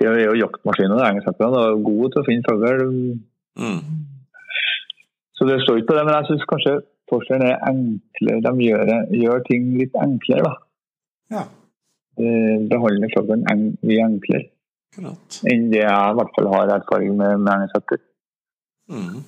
[0.00, 1.52] det er jo jaktmaskiner, engelsetterne.
[1.52, 2.94] De er gode til å finne fugl.
[3.60, 3.80] Mm.
[5.36, 6.74] Så det står ikke på det, men jeg syns kanskje
[7.10, 8.40] forskjellen er enklere.
[8.46, 10.54] De gjør, gjør ting litt enklere, da.
[11.30, 11.44] Ja,
[12.20, 12.30] De
[12.72, 14.48] behandler fuglen en, mye enklere
[14.96, 15.36] Klart.
[15.46, 18.00] enn det jeg i hvert fall har erfaring med med engelsetter.
[18.90, 19.20] Mm.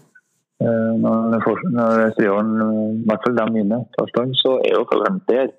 [0.62, 1.36] Eh, Når,
[1.76, 2.50] når striåren,
[2.98, 5.52] i hvert fall de mine, tar stand, så er jo fuglen der.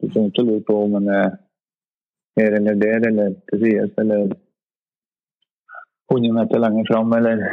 [0.00, 1.28] Du trenger ikke å lure på om den er
[2.38, 4.32] her eller der, eller til sides, eller
[6.12, 7.44] 100 meter lenger fram, eller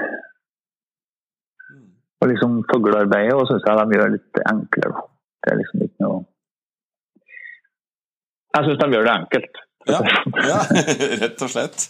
[1.68, 1.90] Mm.
[2.22, 5.02] Og liksom fuglearbeidet syns jeg de gjør litt enklere.
[5.44, 6.22] Det er liksom ikke noe
[8.56, 9.60] Jeg syns de gjør det enkelt.
[9.88, 10.00] Ja,
[10.48, 10.60] ja,
[11.24, 11.90] rett og slett.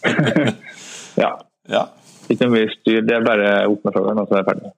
[1.22, 1.30] ja.
[1.68, 1.84] Ja.
[2.28, 3.00] Ikke mye styr.
[3.06, 4.72] Det er bare opp med fuglen, og så er det ferdig.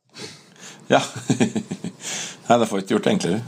[0.93, 1.03] ja.
[2.51, 3.41] Nei, det får ikke gjort det enklere.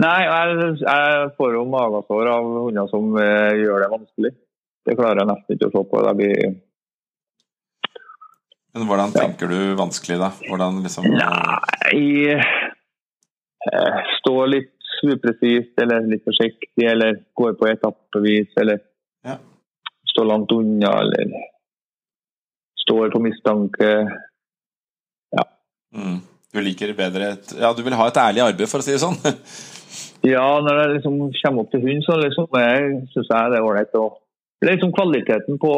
[0.00, 4.32] Nei, jeg, jeg får jo magesår av hunder som eh, gjør det vanskelig.
[4.86, 6.02] Det klarer jeg nesten ikke å se på.
[6.06, 6.54] Det blir
[8.70, 10.30] Men hvordan tenker du vanskelig, da?
[10.46, 18.80] Hvordan liksom Nei eh, Stå litt upresist eller litt forsiktig, eller går på etappevis, eller
[19.24, 19.36] Ja.
[20.12, 21.30] stå langt unna, eller
[22.84, 23.88] står på mistanke.
[25.94, 26.18] mm.
[26.52, 29.00] Du liker bedre et Ja, du vil ha et ærlig arbeid, for å si det
[29.02, 29.18] sånn.
[30.22, 32.48] Ja, når det liksom kommer opp til hund, så liksom,
[33.12, 33.92] syns jeg det er ålreit.
[34.60, 35.72] Det er liksom kvaliteten på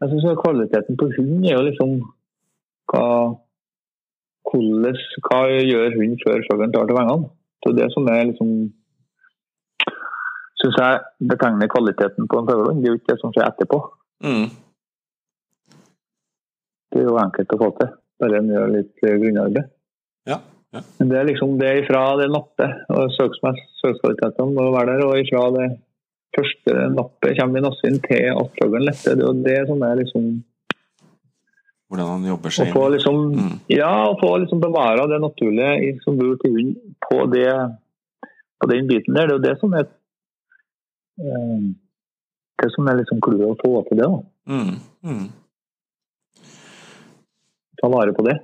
[0.00, 1.92] Jeg syns kvaliteten på hund er jo liksom
[2.90, 3.06] hva
[4.46, 7.30] hvordan, Hva gjør hund før fuglen tar til vengene?
[7.62, 8.50] Det er det som er liksom
[10.56, 11.00] Syns jeg
[11.30, 12.82] betegner kvaliteten på en fuglehund.
[12.82, 13.78] Det er jo ikke det som skjer etterpå.
[14.24, 14.46] Mm.
[16.90, 17.90] Det er jo enkelt å få til.
[18.22, 19.68] Bare en gjør litt grunnarbeid.
[20.26, 20.38] Ja,
[20.98, 25.46] Men det er liksom det ifra det nappet, og søkskvalitetene må være der, og ifra
[25.56, 25.68] det
[26.36, 29.16] første nappet kommer i nassen til at fuglen letter.
[29.16, 30.28] Det er det som er liksom
[31.86, 32.92] Hvordan han jobber seg inn.
[32.96, 33.58] liksom Mm.
[33.70, 36.72] Ja, å få liksom bevare det naturlige som bor til hund
[37.06, 37.52] på det
[38.60, 39.26] på den biten der.
[39.28, 39.86] Det er jo det som er
[41.22, 41.66] eh,
[42.62, 44.08] det som er liksom clouet å få til det.
[44.08, 44.20] da.
[44.50, 44.74] Mm.
[45.04, 45.26] Mm.
[47.80, 48.36] Ta vare på det.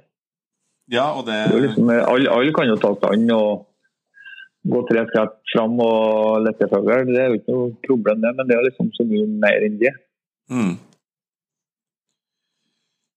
[0.92, 3.66] Ja, og det det liksom, alle, alle kan jo ta stand og
[4.72, 7.06] gå tre skritt fram og lette fugl.
[7.08, 9.78] Det er jo ikke noe problem, det, men det er liksom så mye mer enn
[9.80, 9.94] det.
[10.52, 10.72] mm.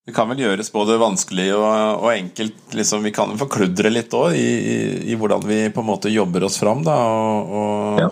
[0.05, 1.63] Det kan vel gjøres både vanskelig og,
[2.03, 2.59] og enkelt.
[2.77, 4.75] Liksom, vi kan forkludre litt òg i, i,
[5.09, 6.83] i hvordan vi på en måte jobber oss fram.
[6.85, 8.11] Da, og, og, Ja.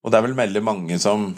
[0.00, 1.34] og det er vel veldig mange som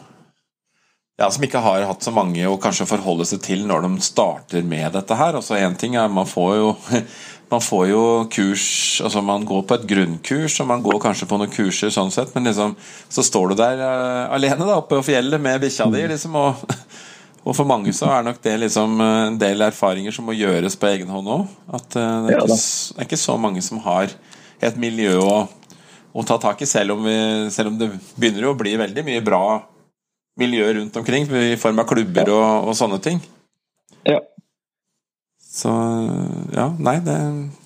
[1.19, 4.63] ja, som ikke har hatt så mange å kanskje forholde seg til når de starter
[4.63, 5.35] med dette her.
[5.35, 6.69] Altså så en ting er man får jo
[7.53, 8.67] man får jo kurs
[9.03, 12.35] altså Man går på et grunnkurs, og man går kanskje på noen kurser, sånn sett,
[12.37, 12.77] men liksom,
[13.09, 16.63] så står du der uh, alene da, oppe på fjellet med bikkja di, liksom, og,
[17.47, 20.77] og for mange så er nok det liksom eh, en del erfaringer som må gjøres
[20.77, 21.49] på egen hånd òg.
[21.73, 24.13] At uh, det, er ikke, det er ikke så mange som har
[24.61, 25.35] et miljø å,
[26.13, 27.17] å ta tak i, selv om, vi,
[27.55, 29.43] selv om det begynner å bli veldig mye bra
[30.39, 33.19] miljø rundt omkring i form av klubber og, og sånne ting.
[34.09, 34.21] Ja.
[35.43, 35.73] Så
[36.55, 37.19] ja, nei, det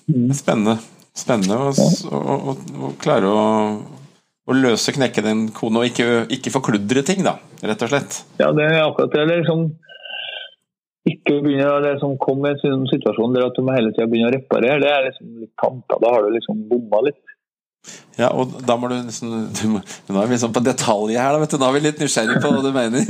[0.03, 0.25] Mm.
[0.29, 0.73] er spennende.
[1.15, 7.03] Spennende å, å, å, å klare å, løse, knekke den koden og ikke, ikke forkludre
[7.07, 8.17] ting, da, rett og slett.
[8.41, 9.23] Ja, det er akkurat det.
[9.31, 9.69] liksom
[11.07, 14.31] ikke begynne å liksom, komme i en situasjon der at du må hele tida begynne
[14.31, 14.81] å reparere.
[14.83, 15.97] Det er liksom litt tanta.
[16.03, 17.19] Da har du liksom bomma litt.
[18.17, 21.33] Ja, og da må du liksom du må, Nå er vi liksom på detaljer her,
[21.33, 21.57] da, vet du.
[21.59, 23.01] Nå er vi litt nysgjerrig på hva du mener.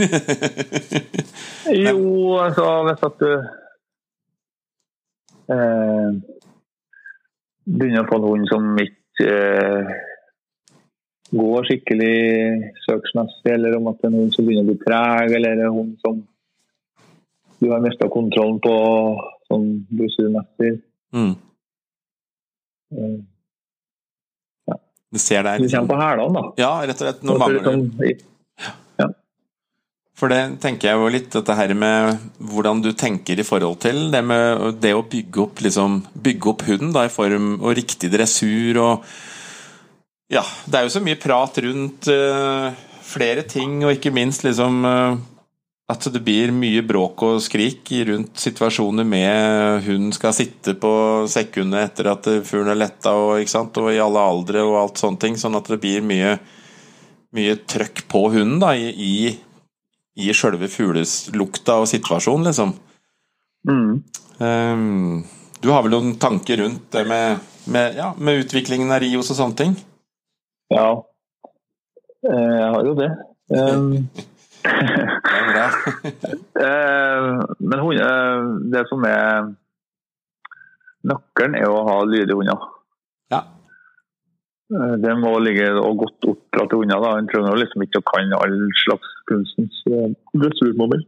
[1.74, 2.00] Jo,
[2.44, 3.30] altså hvis at du
[5.56, 6.10] eh,
[7.66, 9.94] begynner å få en hund som ikke eh,
[11.34, 12.18] går skikkelig
[12.84, 15.96] søksmessig, eller om at det en hund som begynner å bli treg, eller en hund
[16.04, 16.22] som
[17.64, 18.76] du har mista kontrollen på
[19.50, 20.76] sånn dressurmessig.
[21.16, 21.34] mm.
[22.94, 23.22] Eh,
[25.14, 25.62] Du ser der.
[25.62, 26.48] Du kommer på hælene, da.
[26.58, 27.22] Ja, rett og slett.
[27.28, 29.12] Nå mangler liksom,
[30.18, 34.08] For det tenker jeg jo litt, dette her med hvordan du tenker i forhold til
[34.14, 38.12] det med det å bygge opp, liksom, bygge opp hunden da, i form og riktig
[38.14, 39.14] dressur og
[40.34, 42.74] Ja, det er jo så mye prat rundt uh,
[43.06, 45.18] flere ting, og ikke minst liksom eh,
[45.92, 50.94] at det blir mye bråk og skrik rundt situasjoner med hunden skal sitte på
[51.30, 55.38] sekundet etter at fuglen er letta, og, og i alle aldre og alt sånne ting,
[55.40, 56.38] sånn at det blir mye,
[57.36, 59.16] mye trøkk på hunden da, i, i
[60.14, 62.76] i sjølve fuglelukta og situasjonen, liksom.
[63.66, 63.94] mm.
[64.44, 65.24] Um,
[65.62, 69.40] du har vel noen tanker rundt det med, med, ja, med utviklingen av Rios og
[69.40, 69.74] sånne ting?
[70.74, 71.02] Ja,
[72.24, 73.10] Eh, jeg har jo det.
[73.52, 74.10] Um,
[76.64, 77.22] Eh,
[77.60, 79.50] men eh, det som er
[81.04, 82.62] Nøkkelen er å ha lydige hunder.
[83.34, 83.42] Ja.
[84.72, 87.02] Eh, Det må ligge og godt oppdratte hunder.
[87.04, 87.10] da.
[87.18, 89.76] En trenger liksom ikke å kan all slags kunstens
[90.32, 91.04] dressurmobil.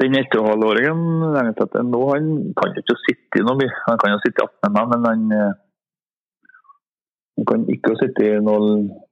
[0.00, 1.00] Den ett og halvåringen
[1.36, 2.24] Lengetetten nå, han
[2.58, 3.74] kan ikke sitte i noe mye.
[3.86, 5.22] Han kan jo sitte i 18 med meg, men han,
[7.36, 9.03] han kan ikke sitte i noe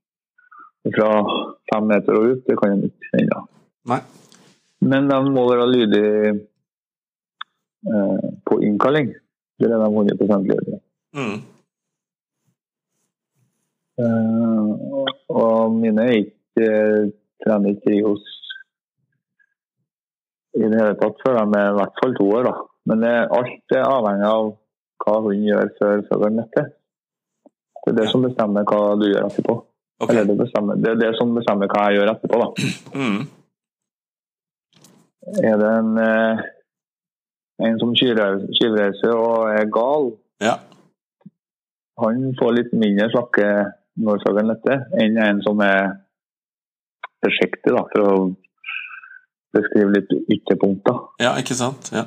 [0.90, 1.10] fra
[1.70, 2.42] fem meter og ut.
[2.46, 3.44] Det kan de ikke ennå.
[4.82, 6.32] Men de må være lydige
[7.86, 9.14] eh, på innkalling.
[9.58, 10.80] Det er de 100 lydige.
[11.14, 11.38] Mm.
[14.02, 14.70] Eh,
[15.28, 16.68] og mine er ikke
[17.42, 18.28] trener ikke Rios
[20.52, 22.46] i det hele tatt før de er i hvert fall to år.
[22.48, 22.54] da.
[22.90, 24.48] Men det, alt er avhengig av
[25.02, 26.72] hva hun gjør før fuglen letter.
[27.82, 29.56] Det er det som bestemmer hva du gjør etterpå.
[30.02, 30.10] Ok.
[30.10, 32.40] Eller det, bestemmer, det er det som bestemmer hva jeg gjør etterpå.
[32.42, 32.48] da.
[32.98, 33.22] Mm.
[35.46, 36.40] Er det en, eh,
[37.68, 40.08] en som skyvreiser og er gal,
[40.42, 40.56] Ja.
[42.02, 43.46] han får litt mindre slakke
[44.02, 45.92] når saken letter, enn en som er
[47.22, 48.14] forsiktig, da, for å
[49.54, 50.98] beskrive litt ytterpunkter.
[51.20, 51.90] ja, ikke sant?
[51.92, 52.06] Ja.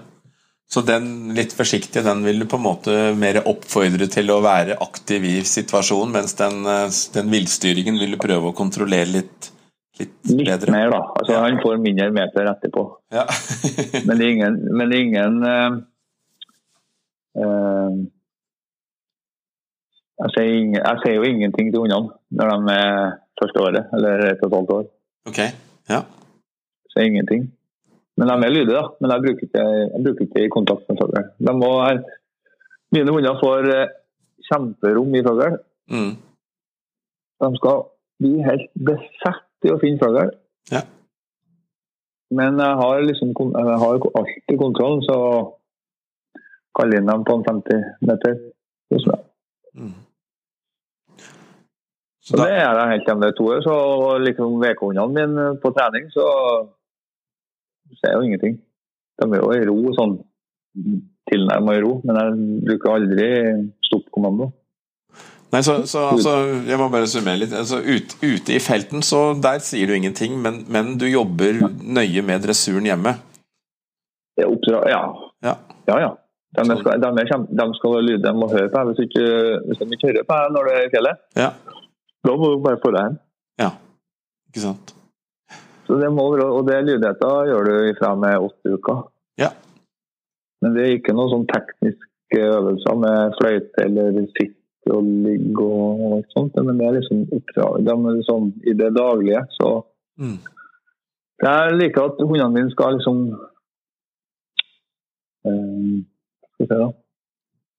[0.71, 4.79] Så den litt forsiktige, den vil du på en måte mer oppfordre til å være
[4.81, 9.51] aktiv i situasjonen, mens den, eh, den villstyringen vil du prøve å kontrollere litt,
[9.99, 10.71] litt Litt bedre?
[10.73, 11.01] mer, da.
[11.19, 11.43] Altså, Ja.
[11.45, 12.85] Han får mindre meter etterpå.
[13.13, 13.27] Ja.
[14.07, 15.77] Men det er ingen, men det er ingen uh,
[17.39, 17.93] uh,
[20.23, 24.25] jeg, ser ingen, jeg ser jo ingenting til hundene når de er første året, eller
[24.31, 24.85] et og et halvt år.
[25.29, 25.39] ok.
[25.93, 26.01] Ja.
[26.89, 27.51] Så ingenting.
[28.15, 28.85] Men de er lydige, da.
[28.99, 31.33] Men jeg bruker ikke, jeg bruker ikke i kontakt med fuglen.
[31.47, 32.03] De må være
[32.93, 33.93] Mine hunder får eh,
[34.47, 35.57] kjemperom i fugl.
[35.91, 36.11] Mm.
[37.43, 37.81] De skal
[38.21, 40.31] bli helt besatt i å finne fugl.
[40.71, 40.85] Ja.
[42.35, 45.17] Men jeg har liksom jeg har alltid kontroll, så
[46.77, 48.39] kaller inn dem på en 50 meter.
[49.75, 49.93] Mm.
[52.25, 53.61] Så da, det er jeg helt hjemme to år.
[53.65, 53.75] Så
[54.23, 56.25] liksom VK-hundene mine på trening, så
[57.99, 58.55] ser jeg jo ingenting.
[59.21, 60.15] De er jo i ro, sånn
[61.31, 63.27] tilnærma i ro, men jeg bruker aldri
[63.87, 64.49] stoppkommando.
[65.53, 66.33] nei, så, så altså,
[66.67, 67.53] jeg må bare summere litt.
[67.55, 72.25] Altså, ut, ute i felten, så der sier du ingenting, men, men du jobber nøye
[72.27, 73.15] med dressuren hjemme.
[74.43, 75.01] Oppdra ja.
[75.45, 75.53] Ja.
[75.87, 76.11] ja, ja.
[76.55, 78.91] De, er, skal, de, er de skal lyde, de må høre på deg.
[78.91, 79.23] Hvis, ikke,
[79.69, 81.49] hvis de ikke hører på deg når du er i fjellet, Ja.
[82.27, 83.17] da må du bare få deg hjem.
[83.63, 83.71] ja.
[84.51, 84.94] Ikke sant?
[85.85, 89.03] Så det må, og det lydigheta gjør du ifra med åtte uker.
[89.41, 89.51] Ja.
[90.63, 96.01] Men det er ikke noen sånn tekniske øvelser med fløyte eller sitte og ligge og,
[96.17, 96.57] og sånt.
[96.57, 97.85] Men det er liksom oppdrag.
[97.85, 99.45] De liksom i det daglige.
[99.59, 99.73] Så
[100.15, 100.37] Mm.
[101.43, 103.17] jeg liker at hundene mine skal liksom
[105.45, 106.03] eh,
[106.53, 106.87] Skal vi se, da.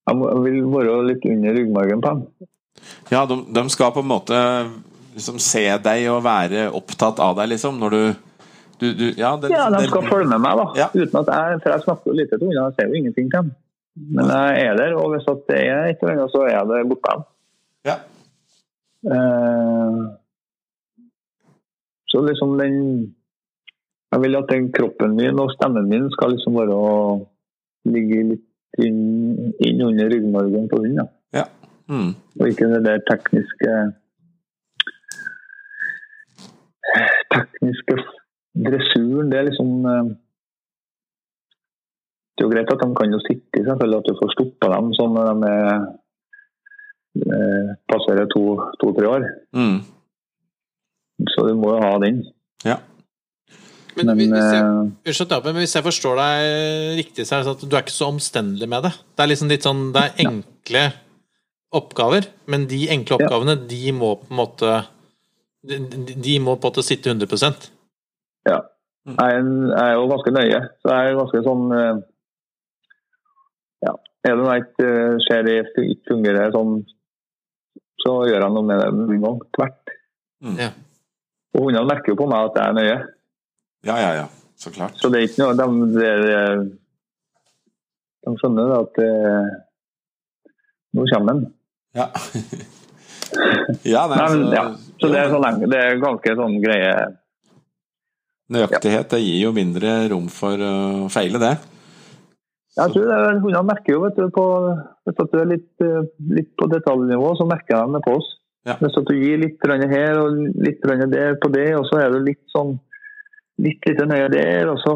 [0.06, 2.48] Jeg vil være litt under ryggmargen på dem.
[3.10, 4.36] Ja, de, de skal på en måte
[5.16, 8.02] liksom se deg og være opptatt av deg, liksom, når du,
[8.80, 10.66] du, du Ja, det, Ja, de det- skal følge med meg, da.
[10.82, 10.88] Ja.
[10.94, 13.40] Uten at jeg, for jeg snakker jo lite til hundene, jeg ser jo ingenting til
[13.40, 13.54] dem.
[14.12, 16.68] Men jeg er der, og hvis at det er et eller annet, så er jeg
[16.68, 17.14] der borte.
[17.88, 17.94] Ja.
[19.06, 20.00] Eh,
[22.10, 22.76] så liksom den
[24.12, 26.92] Jeg vil at den kroppen min og stemmen min skal liksom være å
[27.90, 28.44] ligge litt
[28.78, 31.08] inn, inn under ryggmargen på hunden.
[31.34, 31.42] Ja.
[31.90, 32.12] Mm.
[32.40, 33.72] Og ikke det der tekniske
[37.34, 37.96] Tekniske
[38.66, 40.08] dressuren, det er liksom eh,
[42.36, 44.90] Det er jo greit at de kan jo sitte, selvfølgelig, at du får stoppa dem
[44.96, 45.86] sånn når de er,
[47.26, 49.24] eh, passerer to-tre år.
[49.56, 49.78] Mm.
[51.32, 52.18] Så du må jo ha den.
[52.64, 52.76] Ja.
[53.96, 57.38] Men, Men, hvis, jeg, eh, unnskyld, ja, men hvis jeg forstår deg riktig, så er
[57.40, 58.92] det sånn at du er ikke så omstendelig med det.
[59.16, 60.82] Det er liksom litt sånn Det er enkle
[61.76, 63.24] oppgaver, men de enkle Ja.
[63.24, 64.74] oppgavene, de må på en måte
[65.68, 67.70] de, de- de må på en måte sitte 100
[68.48, 68.60] Ja.
[69.06, 71.98] Jeg er, jo ganske nøye, så jeg er ganske sånn eh,
[73.86, 73.92] Ja.
[74.26, 76.72] Er det noe jeg ikke eh, ser det ikke fungerer sånn,
[78.02, 79.38] så gjør jeg noe med det med en gang.
[79.54, 79.92] Tvert.
[80.42, 80.56] Mm.
[80.62, 80.70] Ja.
[81.56, 82.96] Og hundene merker jo på meg at jeg er nøye.
[83.86, 84.26] ja, ja, ja.
[84.56, 84.96] Så klart.
[84.96, 85.54] Så det er ikke noe
[85.92, 86.36] De, de,
[88.24, 89.50] de skjønner det at eh,
[90.96, 91.42] nå kommer den.
[91.98, 92.06] Ja.
[93.94, 94.64] ja, nei, så, ja.
[95.00, 96.90] Så det er, sånn, det er ganske sånn greie
[98.54, 101.56] Nøyaktighet det gir jo mindre rom for uh, å feile, det.
[102.76, 104.44] Jeg tror det Hundene merker jo vet du, på,
[105.08, 106.04] hvis du er litt, eh,
[106.36, 108.28] litt på detaljnivå, så merker de det på oss.
[108.68, 108.76] Ja.
[108.78, 112.42] Hvis du gir litt her og litt der på det, og så er du litt
[112.52, 112.76] sånn
[113.62, 114.94] litt litt nøye der, og så,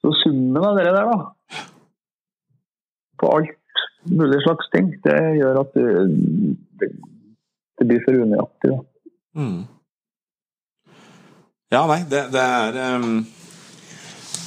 [0.00, 1.62] så summen av det der, da.
[3.18, 6.92] På alt mulig slags ting, det gjør at det,
[7.82, 8.78] det, blir for unøyaktig.
[9.36, 9.60] Mm.
[11.72, 13.22] Ja, nei, det, det er um,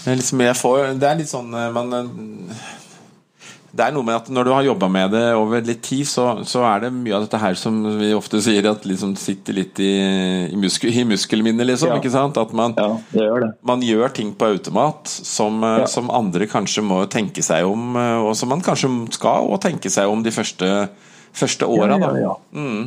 [0.06, 2.65] det er liksom får Det er litt sånn uh, man uh,
[3.74, 6.28] Det er noe med at når du har jobba med det over litt tid, så,
[6.48, 9.82] så er det mye av dette her som vi ofte sier at liksom sitter litt
[9.84, 9.89] i,
[10.54, 11.91] i, muskel, i muskelminnet, liksom.
[11.91, 11.98] Ja.
[12.00, 12.38] Ikke sant?
[12.39, 13.50] At man, Ja, det gjør det.
[13.67, 15.89] man gjør ting på automat som, uh, Ja.
[15.91, 20.08] som andre kanskje må tenke seg om, og som man kanskje skal og tenke seg
[20.08, 20.71] om de første,
[21.36, 21.98] første åra.
[22.00, 22.38] Ja, ja, ja.
[22.56, 22.86] Mm.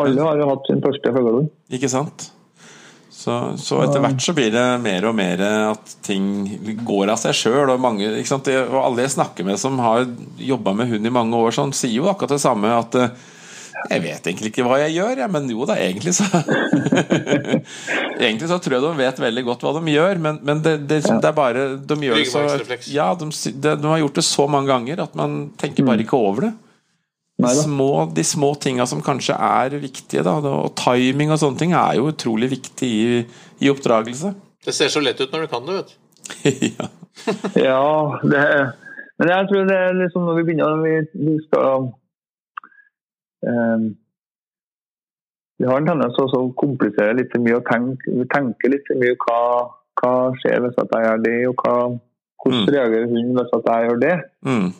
[0.00, 1.50] Alle har jo hatt sin første fuglehund.
[1.72, 2.30] Ikke sant?
[3.22, 6.24] Så, så etter hvert så blir det mer og mer at ting
[6.82, 7.68] går av seg sjøl.
[7.70, 10.08] Og, mange, og alle jeg snakker med som har
[10.42, 12.72] jobba med hund i mange år, sånn, sier jo akkurat det samme.
[12.72, 13.12] At eh,
[13.92, 16.26] jeg vet egentlig ikke hva jeg gjør, ja, men jo da, egentlig så
[18.22, 21.00] Egentlig så tror jeg de vet veldig godt hva de gjør, men, men det, det,
[21.06, 22.44] det er bare De gjør så
[22.90, 26.18] Ja, de, de, de har gjort det så mange ganger at man tenker bare ikke
[26.18, 26.52] over det.
[27.42, 31.72] De små, de små tinga som kanskje er viktige, da, og timing og sånne ting,
[31.76, 33.22] er jo utrolig viktig i,
[33.62, 34.34] i oppdragelse.
[34.62, 35.96] Det ser så lett ut når du kan det, vet du.
[36.78, 36.90] ja.
[37.68, 38.42] Ja, det
[39.20, 40.92] Men jeg tror det er liksom når vi begynner Vi,
[41.26, 41.90] vi skal
[43.44, 43.84] um,
[45.60, 48.88] Vi har en tendens til å komplisere litt for mye og tenke, vi tenker litt
[48.88, 49.42] for mye hva,
[50.00, 51.74] hva skjer hvis jeg gjør det, og hva,
[52.42, 52.72] hvordan Mm.
[52.74, 54.14] reagerer hunden hvis jeg gjør det.
[54.48, 54.72] Mm.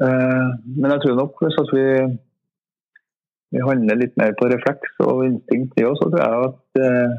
[0.00, 1.86] Eh, men jeg tror nok hvis at vi
[3.50, 7.16] vi handler litt mer på refleks og instinkt i oss, så tror jeg at eh,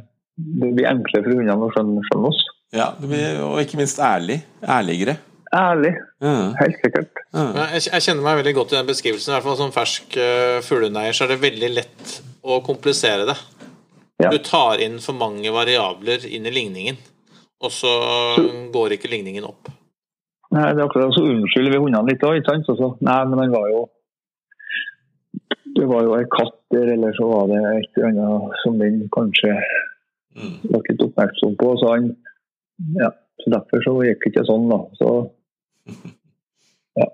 [0.62, 2.40] det blir enklere for hundene å skjønne, skjønne oss.
[2.76, 4.40] ja det blir, og ikke minst ærlig.
[4.64, 5.18] Ærligere.
[5.52, 5.92] ærlig.
[6.24, 6.36] Ja.
[6.62, 7.24] Helt sikkert.
[7.36, 7.48] Ja.
[7.74, 9.34] Jeg, jeg kjenner meg veldig godt i den beskrivelsen.
[9.34, 13.38] I hvert fall Som fersk uh, så er det veldig lett å komplisere det.
[14.24, 14.32] Ja.
[14.32, 16.98] Du tar inn for mange variabler inn i ligningen,
[17.60, 17.92] og så
[18.72, 19.68] går ikke ligningen opp.
[20.52, 22.68] Nei, det er akkurat Så unnskylder vi hundene litt òg, ikke sant?
[22.68, 23.86] Så, nei, men han var jo
[25.78, 29.02] Det var jo ei katt der, eller så var det et eller annet som den
[29.16, 29.56] kanskje
[30.32, 30.52] Mm.
[30.72, 31.74] var litt oppmerksom på.
[31.76, 32.06] Så han
[32.96, 33.10] Ja,
[33.44, 34.78] så derfor så gikk det ikke sånn, da.
[34.96, 35.08] Så
[37.02, 37.08] ja,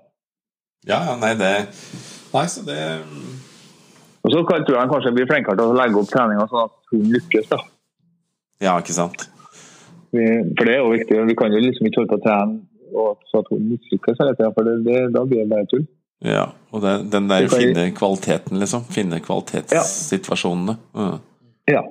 [0.86, 1.50] ja, nei, det
[2.34, 2.78] Nei, så det
[4.22, 6.92] Og så tror jeg han kanskje blir flinkere til å legge opp treninga sånn at
[6.92, 7.48] hun lykkes.
[7.50, 7.58] da.
[8.60, 9.26] Ja, ikke sant?
[10.14, 10.24] Vi,
[10.56, 11.18] for det er jo viktig.
[11.28, 12.60] Vi kan jo liksom ikke holde på å trene
[12.94, 15.86] og så at hun mislykkes for det, det, da blir det bare tull.
[16.24, 18.86] Ja, og det, den der finne kvaliteten, liksom.
[18.90, 20.74] Finne kvalitetssituasjonene.
[20.94, 21.12] Ja.
[21.70, 21.82] Ja.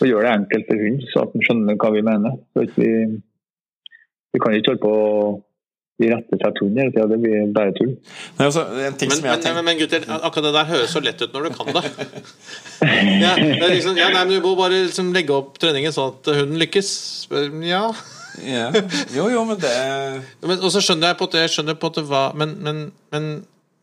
[0.00, 2.40] Og gjøre det enkelt for hund, så at han skjønner hva vi mener.
[2.56, 2.90] Vi,
[4.34, 5.20] vi kan ikke holde på å
[6.02, 7.94] irettesette hunden hele tida, det blir bare tull.
[8.36, 10.52] Nei, altså, en ting Men, som jeg har men, tenkt men, men gutter, akkurat det
[10.58, 11.84] der høres så lett ut når du kan det.
[13.22, 16.12] Ja, det er liksom, ja, nei, men Du må bare liksom legge opp treningen sånn
[16.12, 16.90] at hunden lykkes.
[17.64, 17.86] Ja.
[18.44, 18.70] Ja.
[19.14, 19.72] Jo, jo, men det
[20.48, 22.80] Men, og så skjønner jeg på at jeg skjønner på at hva men, men,
[23.14, 23.28] men,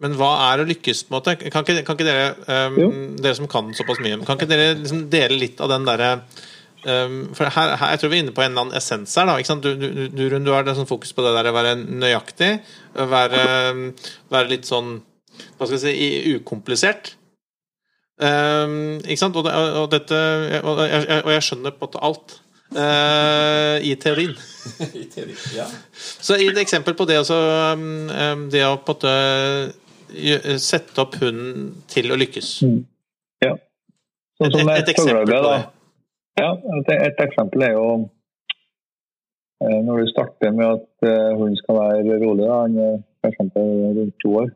[0.03, 1.05] men hva er å lykkes?
[1.07, 1.35] på en måte?
[1.43, 5.07] Kan ikke, kan ikke dere, um, dere som kan såpass mye, kan ikke dere liksom
[5.13, 6.11] dele litt av den derre
[6.85, 9.29] um, For her, her, jeg tror vi er inne på en eller annen essens her.
[9.29, 9.65] da, ikke sant?
[9.65, 12.53] Du, du, du, du har det sånn fokus på det der å være nøyaktig.
[13.15, 13.43] Være,
[13.73, 13.89] um,
[14.33, 14.95] være litt sånn
[15.57, 17.15] Hva skal jeg si ukomplisert.
[18.21, 19.37] Um, ikke sant?
[19.39, 20.17] Og, det, og, dette,
[20.61, 22.35] og, jeg, og jeg skjønner på en måte alt.
[22.78, 24.36] Uh, I teorien.
[25.55, 25.67] ja.
[25.97, 27.38] Så i et eksempel på det også,
[27.74, 32.49] um, um, Det å på en måte sette opp hunden til å lykkes.
[33.43, 33.55] Ja.
[34.38, 35.61] Sånn Et, som et, et eksempel på det.
[36.41, 36.49] Ja,
[36.80, 37.88] et, et eksempel er jo
[39.61, 43.41] eh, når du starter med at eh, hunden skal være rolig, da, han er f.eks.
[43.53, 44.53] rundt to år.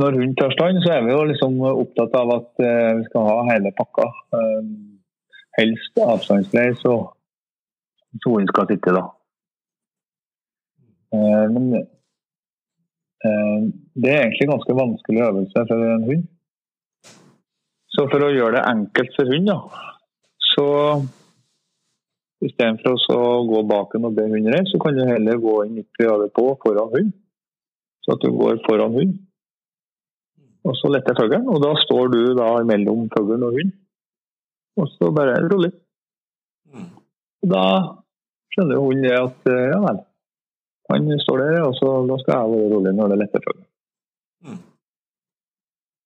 [0.00, 3.28] Når hunden tar stand, så er vi jo liksom opptatt av at eh, vi skal
[3.28, 4.06] ha hele pakka.
[5.60, 6.96] Helst avstandsreis, så
[8.24, 9.04] hunden skal sitte, da.
[11.14, 13.58] Eh, men eh,
[14.00, 16.28] det er egentlig ganske vanskelig øvelse for en hund.
[17.90, 19.58] Så for å gjøre det enkelt for hund, da,
[20.54, 20.66] så
[22.46, 25.80] istedenfor å gå bak en og be hunden reise, så kan du heller gå inn
[25.80, 27.10] litt høyere på foran hund.
[28.00, 29.18] Så at du går foran hund.
[30.64, 33.76] Og så letter fuglen, og da står du da mellom fuglen og hund.
[34.78, 35.72] Og så bare rolig.
[36.70, 36.88] Mm.
[37.50, 37.64] Da
[38.54, 40.00] skjønner jo hunden det at eh, ja vel,
[40.90, 43.66] han står der, og så da skal jeg være rolig når det letter fuglen.
[44.46, 44.60] Mm.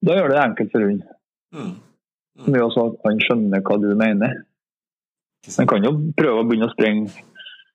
[0.04, 1.04] Da gjør det enkelt for hunden.
[1.54, 1.74] Mm.
[2.50, 4.42] Med også at han skjønner hva du mener.
[5.58, 7.24] Han kan jo prøve å begynne å sprenge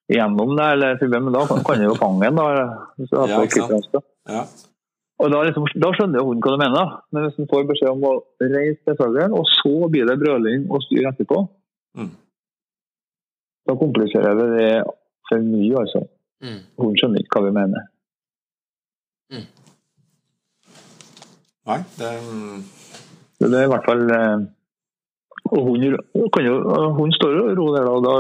[0.10, 2.40] gjennom det, eller, men da kan kan han jo fange den.
[2.40, 2.68] da.
[2.98, 4.00] Hvis du har Ja, ikke sant.
[4.30, 4.44] Ja.
[5.20, 6.92] Og da, liksom, da skjønner hun hva du mener.
[7.12, 10.68] Men hvis hun får beskjed om å reise til fuglen, og så blir det brøling
[10.72, 11.48] og styr etterpå,
[11.98, 12.12] Mm.
[13.68, 14.84] da kompliserer vi det
[15.28, 15.80] for mye.
[15.82, 16.04] altså.
[16.46, 16.60] Mm.
[16.78, 17.88] Hun skjønner ikke hva vi mener.
[21.70, 22.62] Nei, det mm,
[23.40, 24.46] det er i hvert fall eh,
[25.50, 25.84] Og hun,
[26.34, 26.56] kan jo,
[26.98, 28.14] hun står og roer der, og da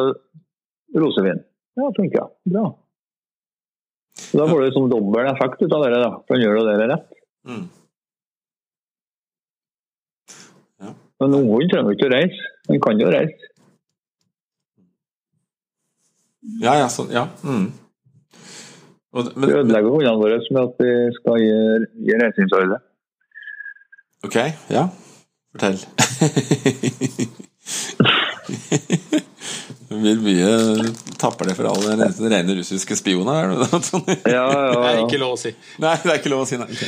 [1.02, 1.42] roser vi den.
[1.78, 2.28] Ja, jeg.
[2.50, 2.66] Bra.
[4.34, 6.00] Da får du liksom dobbel effekt ut av det.
[6.04, 7.12] da, for Han gjør jo det rett.
[7.50, 7.68] mm.
[11.20, 12.50] Men ungen trenger ikke å reise.
[12.70, 13.48] Han kan jo reise.
[16.64, 17.10] Ja, ja, sånn.
[17.12, 17.26] Ja.
[17.44, 17.68] Mm.
[19.12, 21.58] Og, Vi ødelegger hundene våre med at vi skal gi,
[22.08, 22.78] gi reisingsordre.
[24.24, 24.38] ok,
[24.72, 24.88] ja.
[25.52, 25.80] Fortell.
[29.90, 30.50] Det blir mye
[31.20, 33.44] tapper det for alle nesten rene russiske spioner.
[33.44, 34.10] Er det noe sånt?
[34.24, 35.52] Ja, Det er ikke lov å si.
[35.82, 36.70] Nei, det er ikke lov å si nei.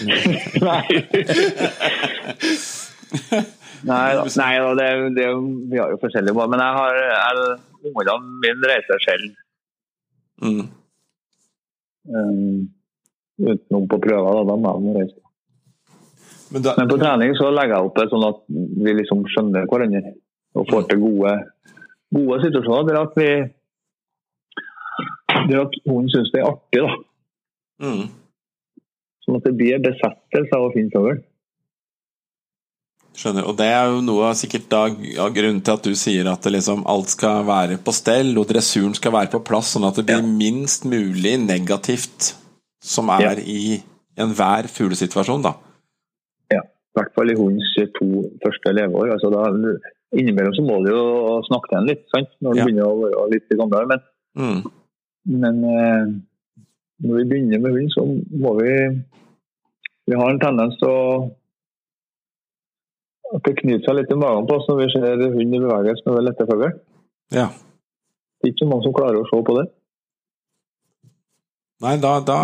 [3.82, 3.98] Nei.
[4.16, 5.26] Da, nei, da det, det,
[5.72, 7.56] vi har jo forskjellige mål, Men jeg har jeg,
[7.90, 9.32] ungene mine reiser selv.
[10.42, 10.68] Mm.
[12.12, 12.70] Um,
[13.42, 14.44] utenom på prøver, da.
[14.52, 15.18] Da må de reise.
[16.52, 18.44] Men da, Men på trening så legger jeg opp det sånn at
[18.86, 20.14] vi liksom skjønner hverandre.
[20.60, 21.36] Og får til gode,
[22.12, 23.30] gode situasjoner der at vi
[25.50, 26.82] der at hun syns det er artig.
[26.82, 26.96] da.
[27.88, 28.08] mm.
[29.26, 31.20] Sånn at det blir besettelse av å finne fugl.
[33.12, 33.44] Skjønner.
[33.50, 36.46] Og det er jo noe av sikkert da av grunnen til at du sier at
[36.48, 40.00] det liksom alt skal være på stell, og dressuren skal være på plass, sånn at
[40.00, 40.28] det blir Ja.
[40.28, 42.34] minst mulig negativt
[42.82, 43.34] som er Ja.
[43.44, 43.84] i
[44.18, 45.54] enhver fuglesituasjon, da.
[46.52, 46.62] Ja.
[46.62, 48.08] I hvert fall i hundens to
[48.44, 49.12] første leveår.
[49.12, 49.44] Altså da,
[50.16, 52.30] innimellom så må du jo snakke til den litt, sant?
[52.42, 52.66] når den Ja.
[52.66, 53.88] begynner å være litt gammel.
[53.88, 54.00] Men
[54.38, 54.72] Mm.
[55.30, 56.14] Men eh,
[57.06, 58.06] når vi begynner med hund, så
[58.42, 58.74] må vi
[60.10, 61.04] Vi har en tendens til å
[63.32, 66.04] at det knyter seg litt i magen på oss når vi ser hund i bevegelse
[66.10, 66.66] med lette fugl.
[67.32, 67.46] Ja.
[68.42, 69.68] Det er ikke mange som klarer å se på det.
[71.82, 72.38] Nei, da, da,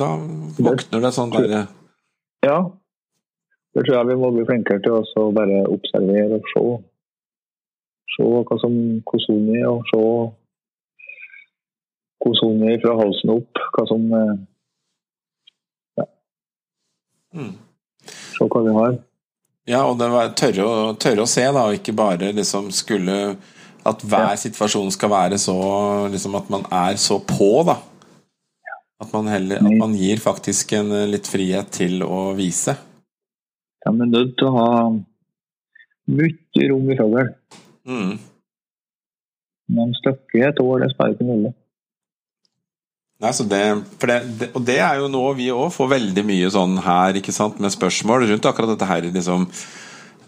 [0.00, 0.08] da
[0.58, 1.62] våkner det sånn derre
[2.44, 2.58] Ja.
[3.76, 6.64] Det tror jeg vi må bli flinkere til å bare observere og se.
[8.16, 8.74] Se hva som,
[9.06, 10.02] hvordan hun er, og se
[12.22, 13.60] hvordan hun er fra halsen opp.
[13.74, 14.06] Hva som
[15.98, 16.06] ja.
[17.34, 17.52] mm.
[18.08, 18.98] Se hva vi har.
[19.68, 23.36] Ja, og det var tørre å, tørre å se, da, og ikke bare liksom skulle
[23.88, 24.38] At hver Ja.
[24.40, 25.54] situasjon skal være så
[26.12, 27.76] liksom At man er så på, da.
[29.00, 32.74] At man heller At man gir faktisk en eh, litt frihet til å vise.
[33.84, 34.70] De er nødt til å ha
[36.08, 37.28] mye rom i fugl.
[37.86, 38.16] Mm.
[39.76, 41.52] Men stykke i et år, det spiller noe rolle.
[43.18, 43.60] Nei, så det,
[43.98, 47.34] det, det, og det er jo noe vi òg får veldig mye sånn her, ikke
[47.34, 49.48] sant, med spørsmål rundt akkurat dette her, liksom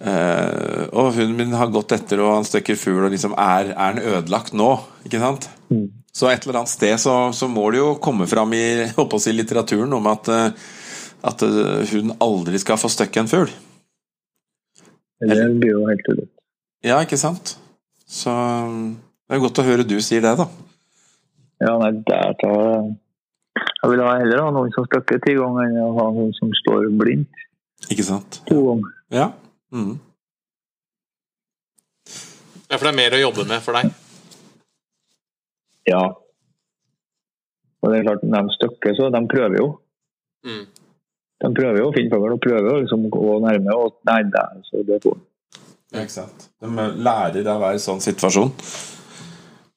[0.00, 3.98] Uh, Og hunden min har gått etter, og han støkker fugl, og liksom Er, er
[3.98, 4.70] den ødelagt nå?
[5.04, 5.50] Ikke sant?
[5.68, 5.90] Mm.
[6.08, 8.62] Så et eller annet sted så, så må det jo komme fram i
[9.20, 10.72] si, litteraturen om at, eh,
[11.28, 13.52] at eh, hunden aldri skal få støkke en fugl.
[15.20, 16.32] Det blir jo helt ulikt.
[16.80, 17.58] Ja, ikke sant?
[18.08, 20.48] Så det er godt å høre du sier det, da.
[21.60, 22.88] Ja, nei, der tar
[23.60, 26.52] Jeg vil ha heller ha noen som støkker ti ganger, enn å ha noen som
[26.56, 27.46] står blindt
[27.92, 28.40] Ikke sant?
[28.48, 28.94] to ganger.
[29.12, 29.26] Ja.
[29.74, 29.98] Mm.
[32.70, 33.90] Ja, for det er mer å jobbe med for deg.
[35.90, 36.02] Ja.
[37.80, 39.70] Og det er klart, de støkker, så de prøver jo.
[40.46, 40.68] Mm.
[41.40, 43.74] De prøver jo å finne fugl, og prøver jo liksom å gå nærme.
[43.74, 45.18] Og nei, det er så det får
[45.90, 46.48] Ja, ikke sant.
[46.62, 48.52] De lærer av hver sånn situasjon.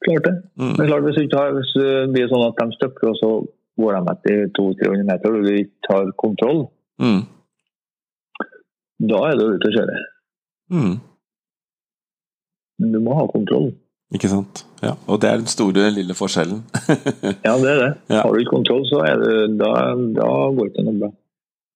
[0.04, 0.34] Klart det.
[0.60, 0.74] Mm.
[0.78, 3.30] Men klart, hvis, du ikke har, hvis det blir sånn at de støkker, og så
[3.80, 6.66] går de etter 200-300 meter, og du ikke har kontroll,
[7.02, 7.24] Mm.
[9.10, 9.96] da er det ute å kjøre.
[10.72, 10.94] Mm.
[12.80, 13.72] Men du må ha kontroll.
[14.14, 14.62] Ikke sant?
[14.84, 14.94] Ja.
[15.10, 16.60] Og det er den store, lille forskjellen.
[17.42, 17.90] Ja, det er det.
[18.14, 18.22] Ja.
[18.22, 19.72] Har du ikke kontroll, så er det, da,
[20.20, 21.10] da går det ikke noe bra.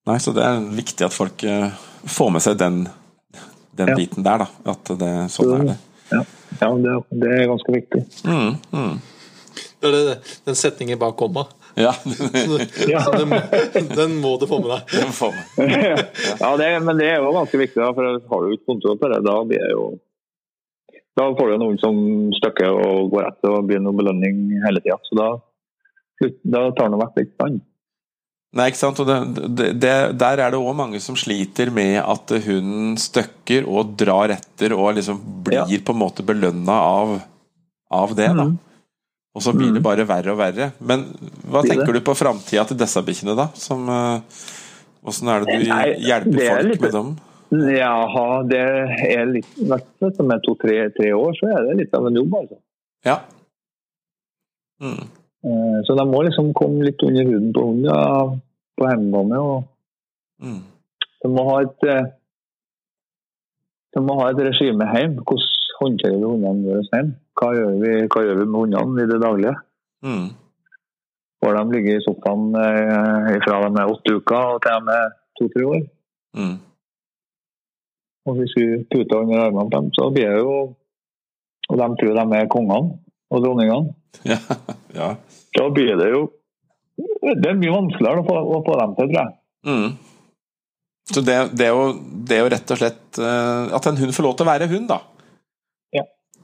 [0.08, 1.72] Nei, så det er viktig at folk eh,
[2.08, 2.78] får med seg den,
[3.80, 3.96] den Ja.
[3.98, 4.48] biten der, da.
[4.76, 5.78] At det, sånn er det.
[6.14, 6.22] Ja,
[6.62, 8.04] ja det, det er ganske viktig.
[8.26, 8.98] Mm, mm.
[9.80, 11.46] Det er det, den setningen bak komma.
[11.78, 11.94] Ja.
[12.88, 13.02] Ja.
[13.06, 14.96] Så den, den må du få med deg.
[14.98, 16.06] Den får med.
[16.40, 19.12] ja, det, men det er jo ganske viktig, da, for har du ikke kontroll på
[19.14, 19.88] det, da blir det jo
[21.18, 22.00] Da får du noen som
[22.38, 24.98] støkker og går etter og blir noe belønning hele tida.
[25.06, 25.30] Så da,
[26.46, 27.62] da tar han vekk litt vann.
[28.58, 29.00] Nei, ikke sant?
[29.06, 29.16] Det,
[29.58, 34.34] det, det, der er det òg mange som sliter med at hunden støkker og drar
[34.34, 35.66] etter og liksom blir Ja.
[35.86, 37.20] på en måte belønna av,
[37.92, 38.32] av det.
[38.34, 38.46] da.
[38.48, 38.58] Mhm.
[39.38, 39.86] Og så blir det Mhm.
[39.86, 40.72] bare verre og verre.
[40.82, 41.04] Men
[41.46, 43.48] hva tenker du på framtida til disse bikkjene, da?
[43.54, 44.22] Som, eh,
[45.30, 47.18] er det du Nei, hjelper det folk litt- med dem?
[47.78, 48.60] Jaha, det
[49.14, 52.08] er litt I hvert fall som er to-tre tre år, så er det litt av
[52.08, 52.58] en jobb, altså.
[53.06, 53.20] Ja.
[54.82, 55.08] Mm.
[55.46, 58.42] Eh, Så de må liksom komme litt under huden på hunden
[58.78, 59.42] på hjemmebane.
[59.42, 59.64] og
[60.38, 60.62] Mm.
[61.24, 62.10] De må ha et eh,
[63.96, 65.24] de må ha et regime hjemme.
[65.26, 67.16] Hvordan håndterer vi hundene våre hjemme?
[67.38, 69.56] Hva gjør vi, hva gjør vi med hundene i det daglige?
[70.06, 70.28] Mm.
[71.42, 75.12] Får de ligge i sofaen eh, fra de er åtte uker og til de er
[75.40, 75.84] to-tre år?
[76.38, 76.56] Mm.
[78.28, 80.58] Og hvis vi puter under armene på dem, så blir det jo
[81.68, 82.98] Og de tror de er kongene
[83.32, 83.94] og dronningene.
[84.26, 84.38] Ja.
[84.96, 85.08] ja.
[85.58, 86.22] Da blir det jo
[87.36, 89.36] Det er mye vanskeligere å få, å få dem til, tror jeg.
[89.68, 89.90] Mm.
[91.14, 91.86] Så det, det, er jo,
[92.28, 94.68] det er jo rett og slett eh, At en hund får lov til å være
[94.72, 94.98] hund, da.
[95.96, 96.04] Ja.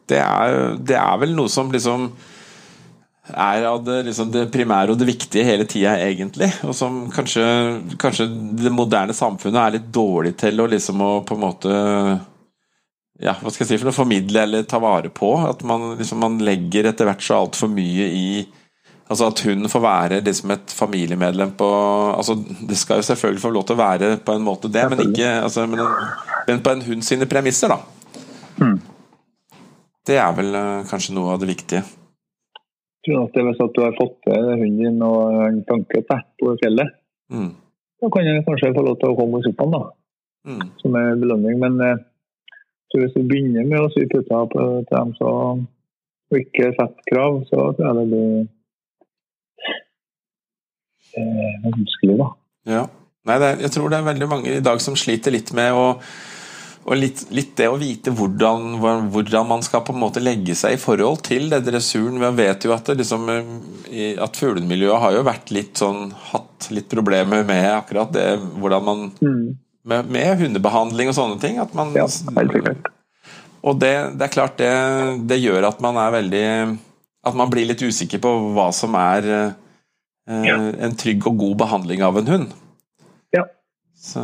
[0.10, 2.14] Det er, det er vel noe som liksom
[3.24, 6.50] er av det, liksom det primære og det viktige hele tida, egentlig.
[6.68, 7.44] Og som kanskje,
[8.00, 8.28] kanskje
[8.60, 11.78] det moderne samfunnet er litt dårlig til å liksom å på en måte
[13.24, 15.32] ja, hva skal jeg si for noe, formidle eller ta vare på.
[15.48, 18.28] At man, liksom, man legger etter hvert så altfor mye i
[19.14, 21.68] Altså At hun får være liksom et familiemedlem på
[22.18, 25.04] altså Det skal jo selvfølgelig få lov til å være på en måte det, men
[25.06, 25.84] ikke altså, men,
[26.48, 27.78] men på en hund sine premisser, da.
[28.64, 28.80] Mm.
[30.08, 31.84] Det er vel eh, kanskje noe av det viktige.
[33.04, 36.30] Jeg tror at Hvis at du har fått til hunden din og en tanke tett
[36.42, 37.00] på fjellet,
[37.34, 37.54] Mm.
[38.04, 39.80] da kan jeg kanskje få lov til å komme på sopaen da.
[40.46, 40.66] Mm.
[40.82, 41.56] som er belønning.
[41.62, 42.02] Men eh,
[42.92, 45.30] så hvis du begynner med å sy puter på, til dem så,
[46.30, 48.36] og ikke setter krav, så tror jeg det blir
[51.20, 52.30] eh, vanskelig, da.
[52.70, 52.84] Ja.
[53.24, 55.76] Nei, det er, jeg tror det er veldig mange i dag som sliter litt med
[55.78, 55.88] å
[56.84, 58.74] og litt, litt, det å vite hvordan,
[59.14, 62.20] hvordan, man skal på en måte legge seg i forhold til det dressuren.
[62.20, 63.30] Vi vet jo at, det liksom,
[64.20, 69.06] at fuglemiljøet har jo vært litt sånn hatt litt problemer med akkurat det hvordan man
[69.16, 69.46] mm.
[69.88, 71.62] med, med, hundebehandling og sånne ting.
[71.64, 72.92] At man, ja, helt sikkert.
[73.64, 74.74] Og det, det, er klart det,
[75.30, 76.48] det, gjør at man er veldig
[77.24, 79.54] At man blir litt usikker på hva som er eh,
[80.30, 80.58] ja.
[80.86, 82.54] en trygg og god behandling av en hund.
[83.36, 83.44] Ja.
[83.98, 84.24] Så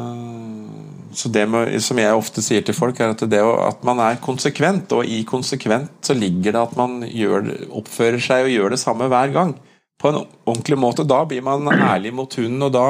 [1.11, 4.19] så det med, som jeg ofte sier til folk, er at, det, at man er
[4.21, 4.91] konsekvent.
[4.95, 7.49] Og i konsekvent så ligger det at man gjør,
[7.81, 9.55] oppfører seg og gjør det samme hver gang.
[9.99, 11.07] På en ordentlig måte.
[11.07, 12.85] Da blir man ærlig mot hunden, og da,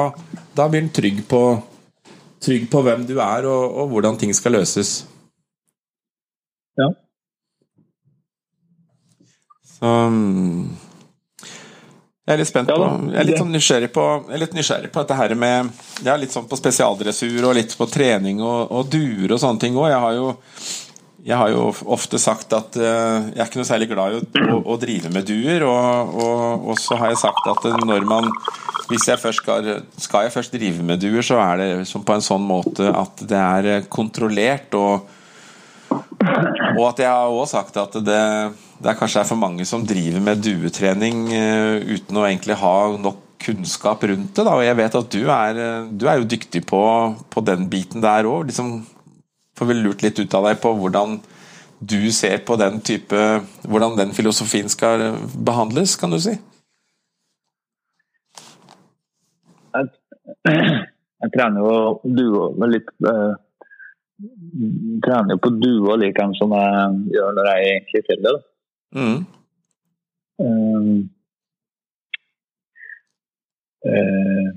[0.56, 1.42] da blir den trygg på,
[2.44, 5.00] trygg på hvem du er og, og hvordan ting skal løses.
[6.78, 6.92] Ja.
[9.70, 9.96] Så
[12.30, 14.04] jeg er litt spent på Jeg er litt, sånn nysgjerrig, på,
[14.38, 17.88] litt nysgjerrig på dette her med Jeg er litt sånn på spesialdressur og litt på
[17.90, 19.90] trening og, og duer og sånne ting òg.
[19.90, 20.30] Jeg har jo
[21.20, 24.22] jeg har jo ofte sagt at uh, jeg er ikke noe særlig glad i å,
[24.54, 25.66] å, å drive med duer.
[25.68, 28.30] Og, og, og, så har jeg sagt at når man
[28.88, 29.68] Hvis jeg først skal,
[30.00, 33.42] skal jeg først drive med duer, så er det på en sånn måte at det
[33.42, 34.72] er kontrollert.
[34.74, 35.04] Og,
[35.92, 38.24] og at jeg har òg sagt at det
[38.80, 43.26] det er kanskje for mange som driver med duetrening uh, uten å egentlig ha nok
[43.40, 44.44] kunnskap rundt det.
[44.44, 44.54] Da.
[44.56, 46.80] Og jeg vet at du er, eh, du er jo dyktig på,
[47.32, 48.50] på den biten der òg.
[48.50, 48.82] Liksom,
[49.56, 51.18] får vel lurt litt ut av deg på hvordan
[51.80, 53.16] du ser på den type
[53.64, 55.14] Hvordan den filosofien skal
[55.48, 56.34] behandles, kan du si?
[59.72, 59.88] Jeg,
[60.44, 63.32] jeg trener jo duo med litt uh,
[65.06, 68.49] Trener jo på duo like som jeg gjør når jeg er i fjellet.
[68.92, 69.26] Mm.
[70.38, 71.10] Um,
[73.86, 74.50] uh,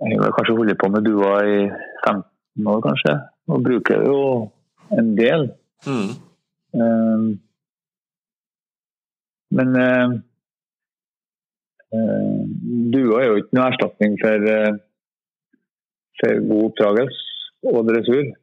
[0.00, 1.58] jeg har kanskje holdt på med dua i
[2.08, 3.12] 15 år, kanskje,
[3.46, 4.20] og bruker jo
[4.98, 5.52] en del.
[5.86, 6.10] Mm.
[6.80, 7.28] Um,
[9.56, 10.08] men uh,
[11.94, 12.42] uh,
[12.94, 14.48] dua er jo ikke noe erstatning for,
[16.18, 17.22] for god oppdragelse
[17.70, 18.34] og dressur.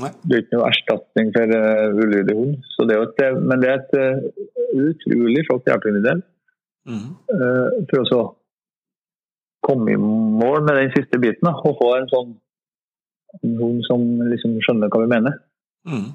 [0.00, 0.08] Nei.
[0.24, 2.54] Det er ikke noe erstatning for uh, ulydig hund.
[2.88, 4.46] Det et, eh, men det er et uh,
[4.86, 6.22] utrolig flott hjelpemiddel
[6.88, 7.10] mm.
[7.36, 8.22] uh, for å
[9.62, 11.44] komme i mål med den siste biten.
[11.44, 12.32] Da, og få en sånn
[13.40, 15.36] en hund som liksom skjønner hva vi mener.
[15.88, 16.08] Mm.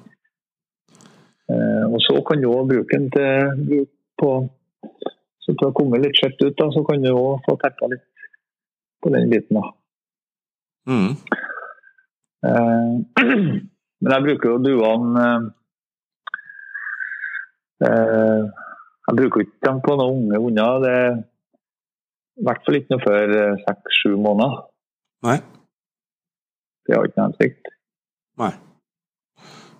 [1.47, 4.31] Uh, og så kan du òg bruke den til bruk på
[5.47, 8.03] så til å komme litt skjøtt ut, da, så kan du òg få tekka litt
[9.03, 9.61] på den biten.
[9.61, 9.69] da.
[10.91, 11.13] Mm.
[12.45, 12.89] Eh,
[14.01, 15.23] men jeg bruker jo duene
[17.81, 18.43] eh, eh,
[19.07, 20.83] Jeg bruker ikke dem på noen unge hunder.
[20.83, 21.17] Det er
[22.37, 24.59] i hvert fall ikke noe før seks-sju måneder.
[25.25, 25.37] Nei.
[26.85, 27.71] Det har ikke noe hensikt.
[28.37, 28.51] Nei.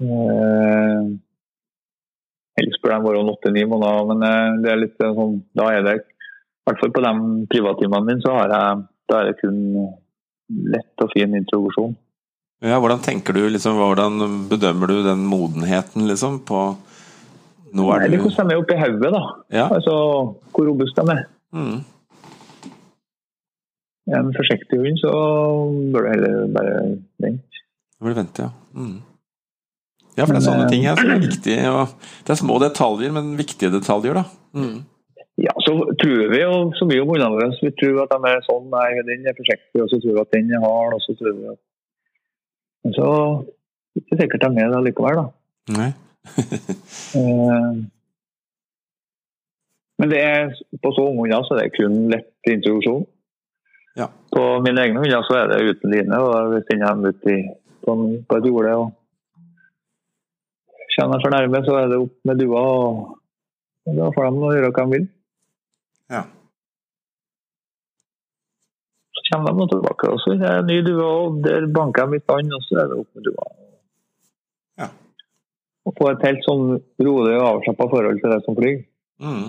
[0.07, 1.11] Eh,
[2.57, 6.01] helst bør de være åtte-ni måneder, men det er litt sånn Da er det I
[6.69, 7.13] hvert fall på de
[7.51, 9.61] privattimene mine så har jeg, da er det kun
[10.73, 11.93] lett og fin introduksjon.
[12.65, 16.71] Ja, hvordan tenker du, liksom, hvordan bedømmer du den modenheten, liksom, på
[17.75, 19.21] nå er Nei, Det er hvordan de er oppi hodet, da.
[19.53, 19.67] Ja.
[19.67, 19.93] Altså
[20.55, 21.27] hvor robuste de er.
[21.53, 21.77] Mm.
[24.17, 25.13] En forsiktig hund, så
[25.93, 26.75] bør du heller bare
[27.21, 27.63] vente.
[27.99, 28.51] Bør du vente, ja.
[28.73, 28.99] Mm.
[30.17, 31.73] Ja, for det er sånne ting her som er viktige.
[32.25, 34.23] det er små detaljer, men viktige detaljer, da.
[34.57, 34.77] Mm.
[35.37, 37.51] Ja, så tror vi jo så mye om hundene våre.
[37.61, 40.33] Vi tror at de er sånn, nei, den er forsiktig, og så tror vi at
[40.33, 41.61] den er hard, og så tror vi at
[42.87, 43.07] men så
[43.97, 45.25] det ikke sikkert de er med likevel, da.
[45.75, 45.91] Nei.
[47.17, 47.77] Eh,
[49.99, 53.03] men det er, på så unge hunder så er det kun lett introduksjon.
[53.99, 54.07] Ja.
[54.31, 56.19] På mine egne hunder så er det uten line.
[56.19, 57.37] og Hvis den kommer ut i,
[57.83, 57.97] på,
[58.29, 58.87] på et jorde og
[60.95, 62.63] kommer for nærme, så er det opp med dua.
[62.77, 65.11] og Da får de gjøre hva de vil.
[66.13, 66.23] Ja
[69.29, 70.09] kommer de tilbake.
[70.11, 72.91] Og så er det ny due, og der banker de litt an, og så er
[72.91, 73.47] det opp med dua.
[74.83, 74.89] Ja.
[75.87, 76.67] Og få et helt sånn
[77.03, 78.83] rolig og avslappa forhold til det som flyr.
[79.23, 79.47] Mm.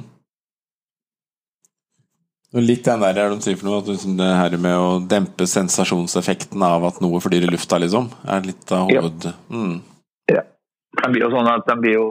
[2.64, 5.44] Litt den der er de sier for noe, at liksom det her med å dempe
[5.44, 9.28] sensasjonseffekten av at noe flyr i lufta, liksom, er litt av hoved...
[9.28, 9.34] Ja.
[9.52, 9.74] Mm.
[10.32, 10.44] ja.
[11.02, 12.06] De blir jo sånn at de blir jo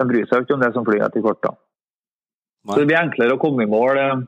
[0.00, 1.52] De bryr seg jo ikke om det som flyr etter kort, da.
[2.66, 4.00] Så det blir enklere å komme i mål.
[4.00, 4.24] Eh,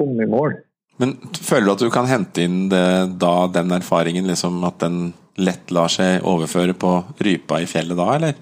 [0.00, 0.58] komme i mål.
[1.00, 2.84] Men føler du at du kan hente inn det,
[3.22, 8.08] da den erfaringen, liksom, at den lett lar seg overføre på rypa i fjellet da,
[8.18, 8.40] eller?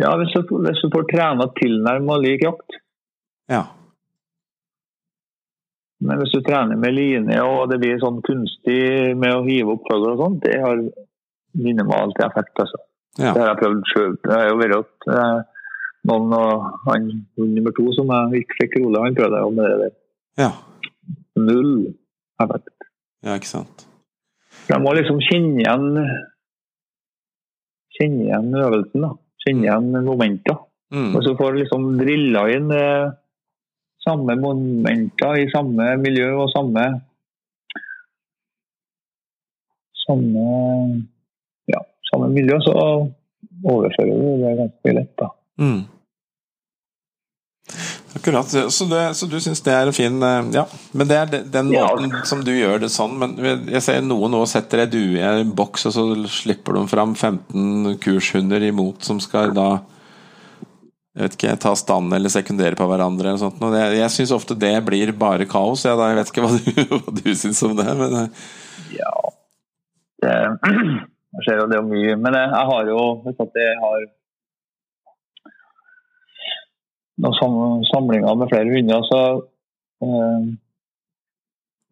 [0.00, 2.76] Ja, hvis du, hvis du får trena tilnærma lik jakt.
[3.50, 3.64] Ja.
[6.00, 9.88] Men hvis du trener med line og det blir sånn kunstig med å hive opp
[9.88, 10.80] fugl og sånn, det har
[11.56, 12.54] minimalt effekt.
[12.56, 12.80] altså.
[13.18, 13.34] Ja.
[13.34, 14.16] Det har jeg prøvd sjøl.
[14.24, 15.64] Det har jo vært eh,
[16.08, 19.78] noen og han nummer to som jeg ikke fikk rolig, han prøvde jo med det
[19.82, 19.96] der.
[20.40, 20.50] Ja.
[21.46, 21.72] Null
[22.42, 22.74] effekt.
[23.24, 23.86] ja, ikke sant.
[24.68, 25.86] De må liksom kjenne igjen
[27.96, 29.02] Kjenne igjen øvelsen.
[29.04, 29.10] da.
[29.44, 30.56] Kjenne igjen momenter.
[30.94, 31.14] Mm.
[31.14, 33.12] Og så får du liksom drilla inn eh,
[34.02, 36.86] samme momenter i samme miljø og samme
[40.00, 40.44] Samme
[41.70, 41.80] ja,
[42.10, 42.72] samme miljø, så
[43.62, 45.28] overfører du det ganske lett, da.
[45.60, 45.82] Mm.
[48.16, 48.48] Akkurat.
[48.74, 50.64] Så, det, så du syns det er en fin eh, Ja,
[50.98, 51.86] men det er de- den Ja.
[51.86, 53.14] måten som du gjør det sånn.
[53.20, 53.36] Men
[53.70, 57.14] jeg ser noen nå setter ei due i en boks, og så slipper de fram
[57.14, 59.68] 15 kurshunder imot som skal da
[61.10, 63.28] jeg vet ikke, ta stand eller sekundere på hverandre.
[63.32, 63.58] eller sånt.
[63.66, 65.82] Og det, jeg syns ofte det blir bare kaos.
[65.84, 66.70] Ja, da, jeg vet ikke hva du,
[67.02, 68.28] hva du syns om det, men eh,
[68.98, 69.14] Ja.
[70.22, 70.34] Det,
[71.34, 72.14] jeg ser jo det er mye.
[72.16, 74.06] Men jeg, jeg har jo jeg har
[77.20, 79.20] noen sam- samlinger med flere hunder, så
[80.04, 80.44] eh,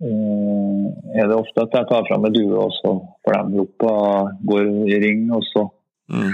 [0.04, 0.84] eh,
[1.20, 2.94] er det ofte at jeg tar fram en due, og så
[3.26, 5.26] får de opp og går i ring.
[5.34, 5.66] og så
[6.12, 6.30] mm,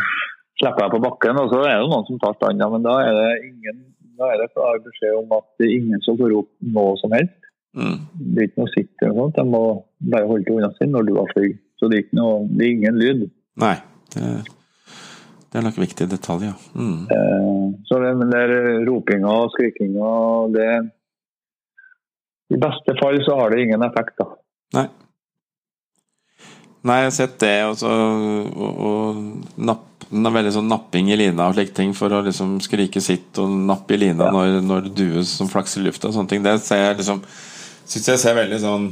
[0.60, 3.18] slipper jeg på bakken, og så er det noen som tar standa, men da er
[3.20, 3.82] det ingen
[4.14, 7.14] da er det klar beskjed om at det er ingen som får opp noe som
[7.16, 7.48] helst.
[7.74, 7.96] mm,
[8.34, 9.38] Det er ikke noe sitt eller noe sånt.
[9.40, 9.62] De må
[10.12, 11.56] bare holde til unna sin når du har flydd.
[11.80, 13.24] Så det er, noe, det er ingen lyd.
[13.58, 13.74] Nei.
[14.14, 14.28] Det,
[15.54, 16.50] det er nok viktige detaljer.
[16.50, 16.56] ja.
[16.74, 18.42] Mm, Eh, så det, men det
[18.88, 20.10] ropinga og skrikinga
[20.56, 20.68] det
[22.50, 24.26] I beste fall så har det ingen effekt, da.
[24.74, 24.88] nei.
[26.84, 31.16] Nei, jeg har sett det, og, så, og, og napp, den veldig sånn napping i
[31.16, 34.34] lina og slike ting for å liksom skrike sitt og nappe i lina Ja.
[34.34, 36.42] når, når due som flakser i lufta og sånne ting.
[36.44, 37.22] Det ser jeg liksom
[37.88, 38.84] Syns jeg ser veldig sånn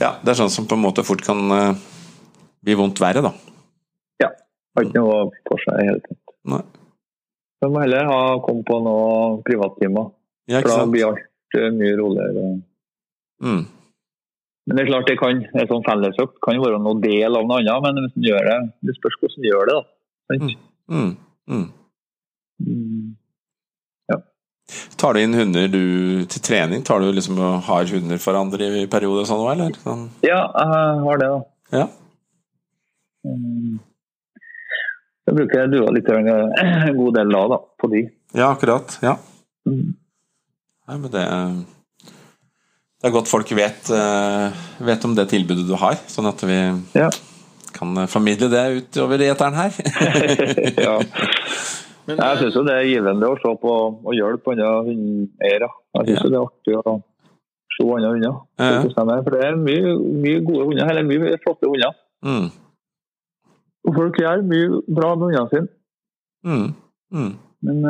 [0.00, 1.78] Ja, det er sånn som på en måte fort kan eh,
[2.66, 3.32] bli vondt verre, da.
[4.76, 6.34] Har ikke noe for seg i hele tatt.
[6.52, 6.62] Nei.
[7.62, 10.10] De må heller ha komme på noen privattimer,
[10.50, 12.50] Ja, for da blir alt eh, mye roligere.
[13.42, 13.62] Mm.
[14.66, 17.62] Men det er klart det kan, en sånn fellesøkt kan være noe del av noe
[17.62, 18.58] annet, men hvis den gjør det,
[18.88, 19.76] det spørs hvordan du gjør det.
[19.78, 19.86] da.
[20.26, 20.56] Sant?
[20.90, 21.12] Mm.
[21.46, 21.66] Mm.
[22.66, 23.14] Mm.
[24.98, 25.82] Tar du inn hunder du
[26.32, 26.82] til trening?
[26.82, 29.76] Tar du liksom har hunder for andre i perioder og sånn òg, eller?
[29.84, 30.06] Sånn.
[30.26, 31.40] Ja, jeg har det, da.
[31.76, 31.86] Ja.
[35.26, 36.28] Jeg bruker dua litt en
[36.96, 38.04] god del da, da, på de.
[38.36, 38.98] ja, akkurat.
[39.02, 39.16] Ja.
[39.66, 39.94] Mm.
[40.86, 41.24] Nei, men det
[42.96, 46.56] Det er godt folk vet, eh, vet om det tilbudet du har, sånn at vi
[46.98, 47.10] Ja.
[47.76, 49.74] kan eh, formidle det utover i eteren her.
[50.86, 50.94] ja.
[52.06, 53.72] Men, Jeg syns jo det er givende å se på
[54.06, 55.68] og hjelpe andre hundeeiere.
[55.98, 56.28] Jeg syns Ja.
[56.30, 56.94] det er artig å
[57.76, 58.36] se andre hunder.
[58.62, 59.22] Er.
[59.26, 61.92] For det er mye, mye gode hunder, eller mye flotte hunder.
[62.24, 62.46] Mm.
[63.86, 65.68] Og folk gjør mye bra med ungene sine.
[66.46, 66.68] Mm.
[67.16, 67.32] Mm.
[67.66, 67.84] Men,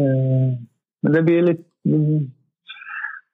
[0.00, 0.50] øh,
[1.02, 1.64] men det blir litt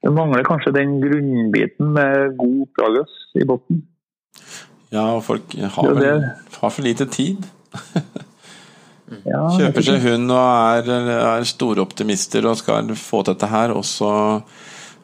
[0.03, 3.85] Det mangler kanskje den grunnbiten med god oppdragelse i bunnen.
[4.93, 6.25] Ja, og folk har, vel,
[6.59, 7.47] har for lite tid.
[9.29, 13.75] Ja, Kjøper seg hund og er, er store optimister og skal få til dette her,
[13.77, 14.13] og så,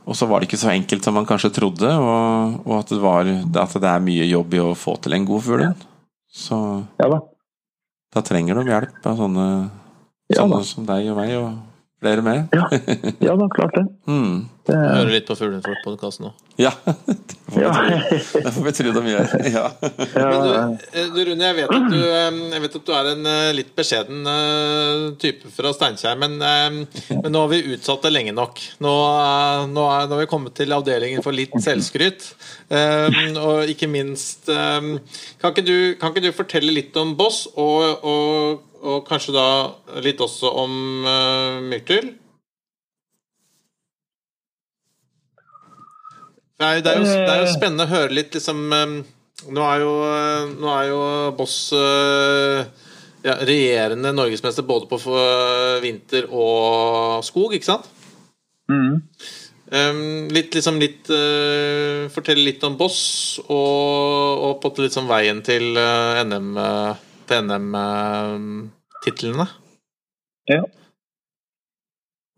[0.08, 3.00] og så var det ikke så enkelt som man kanskje trodde, og, og at, det
[3.02, 5.64] var, at det er mye jobb i å få til en god fugl.
[6.32, 6.56] Så
[7.00, 7.18] ja da.
[8.16, 9.48] da trenger de hjelp av sånne,
[10.32, 11.67] sånne som deg og meg, og
[12.00, 12.46] flere med.
[12.52, 12.68] Ja,
[13.18, 13.86] ja da, klart det.
[14.08, 14.48] Mm.
[14.64, 16.30] det Jeg hører litt på Fuglefolk-podkasten nå.
[16.58, 16.94] Ja, det
[17.52, 17.72] får vi ja.
[17.74, 18.40] tro.
[18.44, 19.34] Det får vi tro de gjør.
[19.52, 19.64] Ja.
[19.80, 23.10] Men du, eh, du Rune, jeg vet, at du, eh, jeg vet at du er
[23.12, 24.30] en eh, litt beskjeden
[25.22, 28.62] type fra Steinkjer, men, men nå har vi utsatt det lenge nok.
[28.84, 28.94] Nå,
[29.70, 32.30] nå, er, nå har vi kommet til avdelingen for litt selvskryt.
[32.68, 38.64] Og ikke minst kan ikke, du, kan ikke du fortelle litt om Boss, og, og,
[38.82, 39.48] og kanskje da
[40.04, 40.74] litt også om
[41.06, 42.12] uh, Myrtil?
[46.58, 48.94] Det er, det, er jo, det er jo spennende å høre litt liksom eh,
[49.54, 51.02] Nå er jo, eh, nå er jo
[51.38, 52.64] Boss eh,
[53.22, 57.86] ja, regjerende norgesmester både på eh, vinter og skog, ikke sant?
[58.68, 58.98] Mm.
[59.68, 63.00] Um, litt liksom litt uh, Fortelle litt om Boss
[63.44, 69.46] og, og på litt sånn veien til uh, NM uh, Til NM-titlene.
[70.48, 70.62] ja.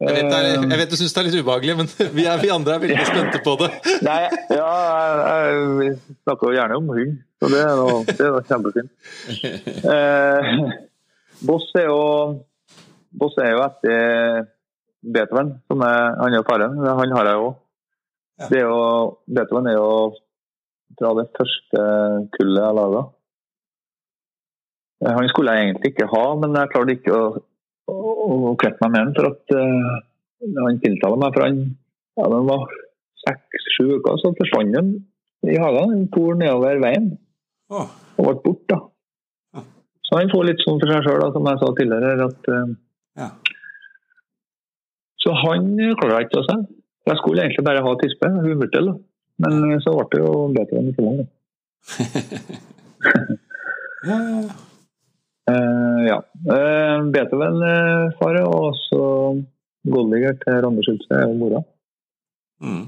[0.01, 1.87] jeg, vet er- Eh, jeg vet du syns det er litt ubehagelig, men
[2.17, 3.69] vi, er, vi andre er veldig spente på det.
[4.09, 4.71] Nei, ja,
[5.27, 5.45] jeg,
[5.81, 5.89] vi
[6.25, 8.91] snakker gjerne om hund, så det er noe, det er noe kjempefint.
[9.85, 10.41] Eh,
[11.47, 12.01] Boss er jo
[13.21, 13.97] Boss er jo etter
[15.03, 16.73] Beethoven, som er, han er jo faren.
[16.85, 17.55] Han har jeg òg.
[18.51, 19.89] Beethoven er jo
[20.99, 21.81] fra det første
[22.37, 23.03] kullet jeg laga.
[25.07, 27.29] Han skulle jeg egentlig ikke ha, men jeg klarte ikke å,
[27.89, 27.95] å,
[28.51, 29.15] å kvitte meg med han.
[29.17, 29.95] For at uh,
[30.67, 31.33] han tiltaler meg.
[31.37, 31.61] For han
[32.21, 32.67] ja, den var
[33.25, 34.93] seks-sju uker, så forsvant han
[35.49, 35.95] i hagen.
[35.95, 37.13] Han for nedover veien
[37.71, 38.77] og ble borte.
[38.77, 39.65] da.
[40.05, 42.29] Så han får litt sånn for seg sjøl, som jeg sa tidligere.
[42.29, 42.73] at uh,
[43.23, 43.29] ja.
[45.21, 45.69] Så han
[46.01, 46.57] klarer ikke å se.
[47.09, 48.87] Jeg skulle egentlig bare ha tispe, humørtel.
[49.41, 51.29] Men eh, så ble det jo bedre enn i tillegg.
[55.51, 55.59] da.
[56.07, 56.19] ja, ja.
[56.57, 57.29] Eh, ja.
[58.31, 59.03] Eh, og også
[59.91, 61.63] Goldiger til Randers Schultze er mora.
[62.61, 62.87] Mm.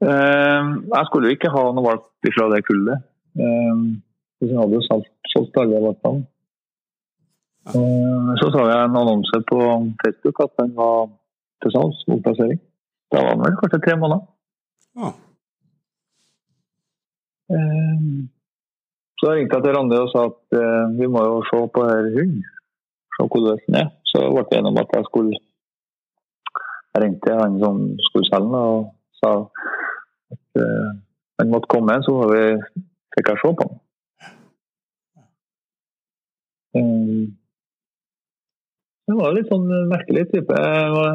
[0.00, 2.04] Jeg skulle jo ikke ha noe valg
[2.36, 3.02] fra det kullet.
[3.36, 6.26] Så jeg hadde jo solgt, alle valpene.
[8.38, 9.58] Så så jeg en annonse på
[10.04, 11.08] Facebook at den var
[11.62, 12.60] til salgs, omplassering.
[13.10, 14.22] Da var den vel kanskje tre måneder.
[15.00, 15.10] Ja.
[17.54, 18.00] Eh,
[19.16, 21.84] Så jeg ringte jeg til Randi og sa at eh, vi må jo se på
[21.88, 22.42] her hunden.
[23.16, 23.88] Se hvordan den er.
[24.10, 25.38] Så ble vi enige om at jeg skulle
[26.92, 28.84] Jeg ringte han som skulle selge den og
[29.20, 29.32] sa
[30.34, 30.92] at eh,
[31.38, 32.44] han måtte komme, så vi
[33.16, 33.74] fikk jeg se på den.
[36.76, 37.24] Um,
[39.06, 40.56] Det var litt sånn merkelig type.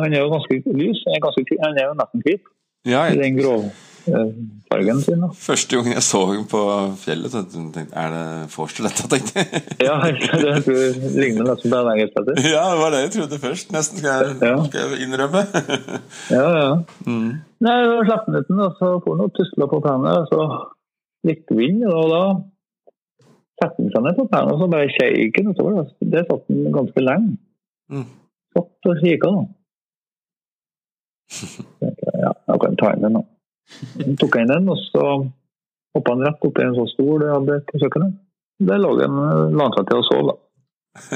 [0.03, 1.01] Han er jo ganske lys.
[1.05, 2.45] Han er, ganske, han er jo nesten hvit
[2.87, 3.39] Ja, i jeg, den
[4.05, 5.21] gråfargen sin.
[5.23, 5.29] da.
[5.35, 6.61] første gangen jeg så henne på
[7.01, 9.61] fjellet, så tenkte jeg Er det Forster dette, tenkte jeg.
[9.87, 12.41] Ja, det tror jeg ligner nesten på en engelskpetter.
[12.49, 13.71] Ja, det var det jeg trodde først.
[13.75, 14.55] Nesten, skal jeg, Ja.
[14.67, 15.43] skal jeg innrømme.
[16.37, 16.71] Ja, ja.
[17.05, 17.31] Mm.
[17.61, 20.47] Nei, jeg slapp den uten og så får han tusla på tennene, og så
[21.29, 22.21] gikk vind, og da
[23.61, 25.83] satte han seg ned på tennene, og så bare shake han utover.
[26.15, 27.35] Det satt han ganske lenge.
[27.93, 28.07] Mm.
[28.55, 29.43] Satt og kikka, da.
[31.85, 33.21] Jeg, Ja, jeg kan ta inn den, da.
[33.69, 35.03] Så tok jeg inn den, og så
[35.95, 38.11] hoppa han rett opp i en sånn stol jeg hadde på kjøkkenet.
[38.61, 39.15] Der lå han
[39.57, 40.35] la seg til å sove, da.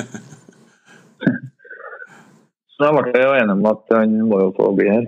[2.76, 5.06] Så da ble jeg jo enig om at han må jo få bli her.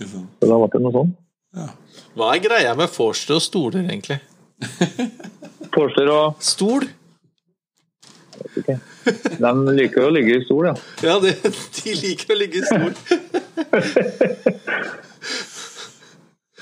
[0.00, 1.10] Så da ble det noe sånn.
[2.16, 4.16] Hva er greia med Forster og stoler, egentlig?
[5.74, 6.88] Forster og Stol?
[8.56, 8.78] ikke.
[9.38, 10.74] De liker å ligge i stol, ja.
[11.04, 12.92] Ja, det, de liker å ligge i stol.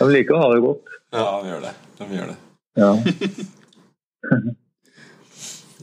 [0.01, 0.97] De liker å ha det godt.
[1.13, 1.75] Ja, de gjør det.
[1.99, 2.39] De gjør det.
[2.81, 2.91] Ja.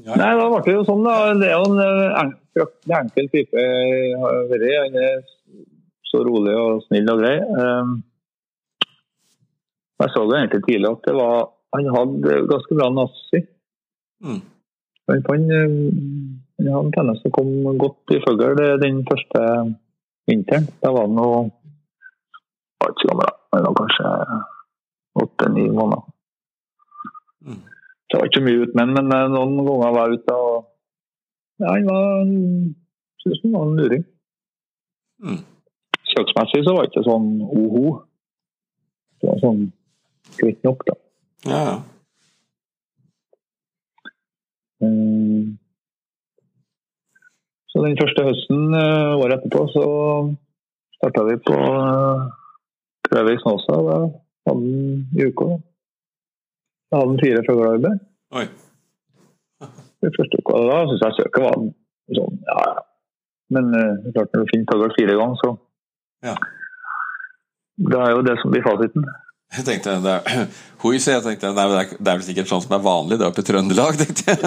[0.07, 1.15] Nei, da ble det jo sånn, da.
[1.37, 2.21] Det er jo en eh,
[2.97, 4.67] enkel type jeg har vært.
[4.85, 5.17] Han er
[6.07, 7.37] så rolig og snill og grei.
[7.43, 7.97] Um,
[9.97, 13.41] Jeg så det egentlig tidlig at det var Han hadde ganske bra nazi.
[14.23, 14.41] Mm.
[15.11, 15.73] Han, han, eh,
[16.57, 19.41] han hadde en tendens til å komme godt i fugl den første
[20.31, 20.69] vinteren.
[20.81, 21.27] Da var han jo
[22.87, 23.73] ikke så gammel, da.
[23.81, 24.07] Kanskje
[25.23, 26.03] åtte-ni måneder.
[27.45, 27.61] Mm.
[28.07, 30.35] Så jeg var ikke mye ute med men eh, noen ganger var jeg ute.
[30.35, 30.65] og
[31.59, 32.05] ja, Han var
[33.21, 34.05] synes han var en luring.
[35.23, 35.43] Mm.
[36.13, 37.85] Søksmessig så var det ikke sånn oho.
[39.17, 39.63] Det var sånn
[40.37, 40.97] greit nok, da.
[41.47, 41.77] Ja, ja.
[44.77, 45.57] Mm.
[47.67, 49.85] Så den første høsten eh, året etterpå så
[50.97, 52.27] starta vi på uh,
[53.11, 53.79] prøve i Snåsa.
[53.87, 54.13] Da hadde
[54.49, 54.63] han
[55.17, 55.49] i uka.
[55.51, 55.57] da.
[56.95, 57.99] Hadde han fire fuglearbeid
[58.39, 58.45] Oi.
[60.01, 60.59] Det første uka.
[60.69, 61.57] Da syns jeg søket var
[62.17, 62.75] sånn, ja ja.
[63.55, 65.49] Men uh, klart når du finner fugl fire ganger, så
[66.27, 66.35] Ja.
[67.77, 69.03] Det er jo det som blir fasiten.
[69.55, 70.47] Jeg tenkte, det er,
[70.83, 73.17] Hoi, så jeg tenkte nei, det, er, det er vel sikkert sånn som er vanlig
[73.17, 74.39] det er oppe i Trøndelag, tenkte jeg.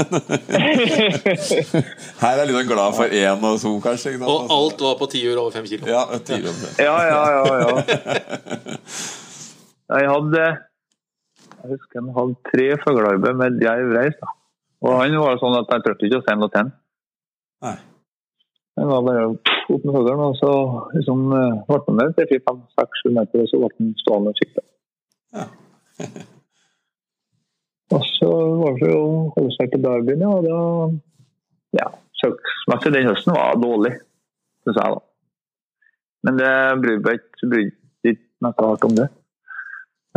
[2.22, 4.12] Her er jeg glad for én og to, kanskje.
[4.20, 5.88] Og alt var på tiur over fem kilo.
[5.88, 6.52] Ja, tiår.
[6.78, 7.42] Ja, ja, ja.
[7.64, 7.70] ja.
[9.90, 14.14] Jeg hadde Jeg husker han hadde tre fuglearbeid med djerv reis.
[14.20, 14.28] da.
[14.86, 16.70] Og han var sånn at jeg turte ikke å sende noe til han.
[17.66, 17.76] Nei.
[18.80, 19.50] Han var bare opp
[19.84, 20.52] med fuglen, og så
[20.94, 24.62] liksom eh, ble han med til fem-seks-sju meter, og så ble han stående og kikke.
[25.36, 25.46] Ja.
[27.94, 28.30] og så
[28.62, 30.32] var det jo å holde seg til derbyen, ja.
[30.34, 30.58] og da
[31.78, 31.86] Ja,
[32.18, 33.94] søksmessig den høsten var dårlig,
[34.64, 35.00] syns jeg, da.
[36.26, 36.52] Men det
[36.82, 39.06] bryr meg ikke noe hardt om det.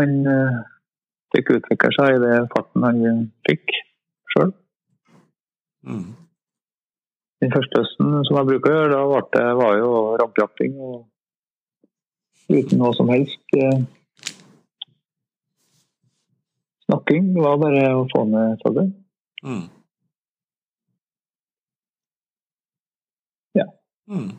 [0.01, 0.57] Han uh,
[1.35, 3.77] fikk utvikle seg i det farten han fikk
[4.33, 4.51] sjøl.
[5.85, 6.11] Mm.
[7.43, 9.91] Den første høsten som jeg bruker å gjøre, da var det var jo
[10.21, 11.01] rampejakting og
[12.53, 13.83] uten noe som helst eh,
[16.93, 17.33] snakking.
[17.33, 18.93] Det var bare å få ned fuglen.
[19.43, 19.63] Mm.
[24.11, 24.31] Mm.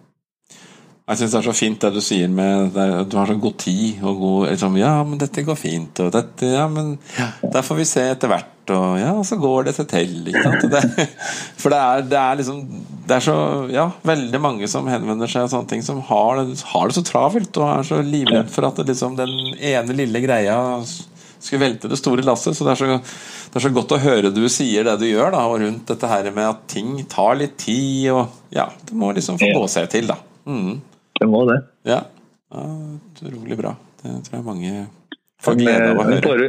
[1.04, 3.56] Jeg syns det er så fint det du sier med at du har så god
[3.60, 6.94] tid og god liksom, Ja, men dette går fint, og dette Ja, men
[7.42, 10.64] der får vi se etter hvert, og ja, så går det seg til, ikke sant.
[10.72, 11.08] Det,
[11.60, 12.62] for det er, det er, liksom
[13.04, 13.36] Det er så
[13.72, 16.40] Ja, veldig mange som henvender seg og sånne ting, som har,
[16.72, 20.24] har det så travelt og er så livredd for at det, liksom, den ene lille
[20.24, 20.60] greia
[21.44, 22.56] skulle velte det store lasset.
[22.56, 25.34] Så det er, så det er så godt å høre du sier det du gjør,
[25.34, 29.12] da, og rundt dette her med at ting tar litt tid, og ja, det må
[29.16, 30.18] liksom få gå seg til, da.
[30.48, 30.80] Mm.
[31.20, 31.60] Det må det.
[31.88, 32.00] Ja.
[32.54, 32.64] ja
[33.22, 33.74] utrolig bra.
[34.02, 34.72] Det tror jeg mange
[35.44, 36.48] får glede av å høre.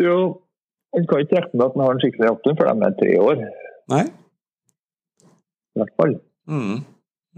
[0.00, 0.16] Jo,
[0.96, 3.18] en kan ikke regne med at en har en skikkelig opptur før de er tre
[3.20, 3.42] år.
[3.92, 4.06] Nei.
[5.76, 6.16] I hvert fall.
[6.50, 6.80] Mm.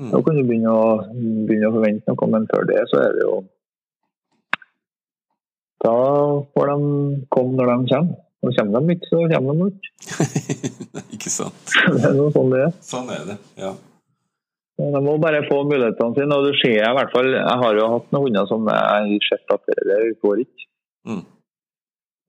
[0.01, 0.13] Mm.
[0.13, 3.27] Da kan du begynne å, begynne å forvente noe, men før det så er det
[3.27, 3.35] jo
[5.83, 5.95] Da
[6.55, 6.77] får de
[7.35, 8.21] komme når de kommer.
[8.43, 9.91] Og kommer de ikke, så kommer de ikke.
[11.17, 11.75] ikke sant.
[11.95, 12.73] Det er noe sånn det er.
[12.83, 13.73] Sånn er det, ja.
[14.83, 16.35] De må bare få mulighetene sine.
[16.39, 18.89] og du ser Jeg i hvert fall, jeg har jo hatt noen hunder som jeg
[18.89, 20.67] har sett at det går ikke.
[21.07, 21.23] Mm.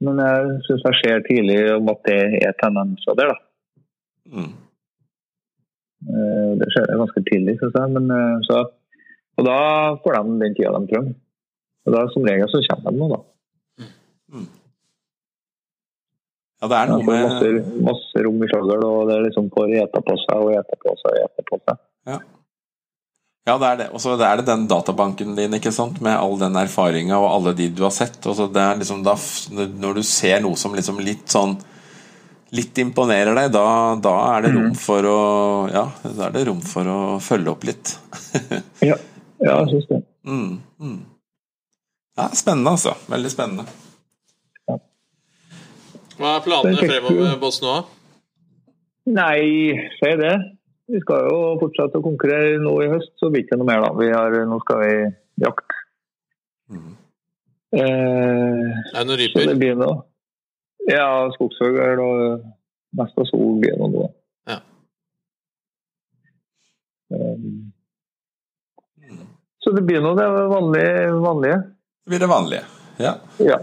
[0.04, 3.34] Men jeg syns jeg ser tidlig om at det er tendenser der.
[3.34, 3.38] da.
[4.38, 4.52] Mm.
[6.14, 7.94] Eh, Det ser jeg ganske tidlig, synes jeg.
[7.96, 8.64] Men, eh, så,
[9.38, 9.60] og da
[10.04, 11.16] får de den tida de trenger.
[11.86, 13.22] Og da Som regel så kommer de nå, da.
[16.64, 17.50] Ja, det er noe får masse,
[17.84, 20.96] masse rom i skjøgel, og det er liksom får ete på seg og ete på
[21.02, 21.82] seg og ete på seg.
[23.44, 23.90] Ja, det er det.
[23.92, 27.54] Og så er det den databanken din, ikke sant, med all den erfaringa og alle
[27.58, 28.22] de du har sett.
[28.24, 29.18] Og så det er liksom da,
[29.52, 31.58] Når du ser noe som liksom litt sånn
[32.54, 33.66] Litt imponerer deg, da,
[33.98, 35.20] da er det rom for å
[35.74, 37.96] Ja, da er det rom for å følge opp litt.
[38.86, 38.96] Ja,
[39.42, 40.04] ja jeg syns det.
[40.24, 41.00] Mm, mm.
[42.22, 42.94] Ja, spennende, altså.
[43.10, 43.66] Veldig spennende.
[46.20, 47.74] Hva er planene fremover med Boss nå?
[49.14, 50.34] Nei, si det.
[50.94, 53.82] Vi skal jo fortsette å konkurrere nå i høst, så blir det ikke noe mer,
[53.86, 53.92] da.
[53.98, 54.94] Vi har, nå skal vi
[55.44, 55.78] jakte.
[56.74, 56.92] Mm.
[57.74, 59.48] Eh, Er det noen ryper?
[59.50, 60.02] det blir noe.
[60.90, 61.08] Ja,
[61.38, 62.44] skogsfugl og
[63.00, 64.08] mest av sol blir det nå.
[64.52, 64.60] Ja.
[67.14, 67.72] Um,
[69.64, 71.08] så det blir nå det vanlige.
[71.24, 71.58] vanlige.
[72.04, 72.64] Det blir det vanlige.
[73.00, 73.58] Ja, Ja.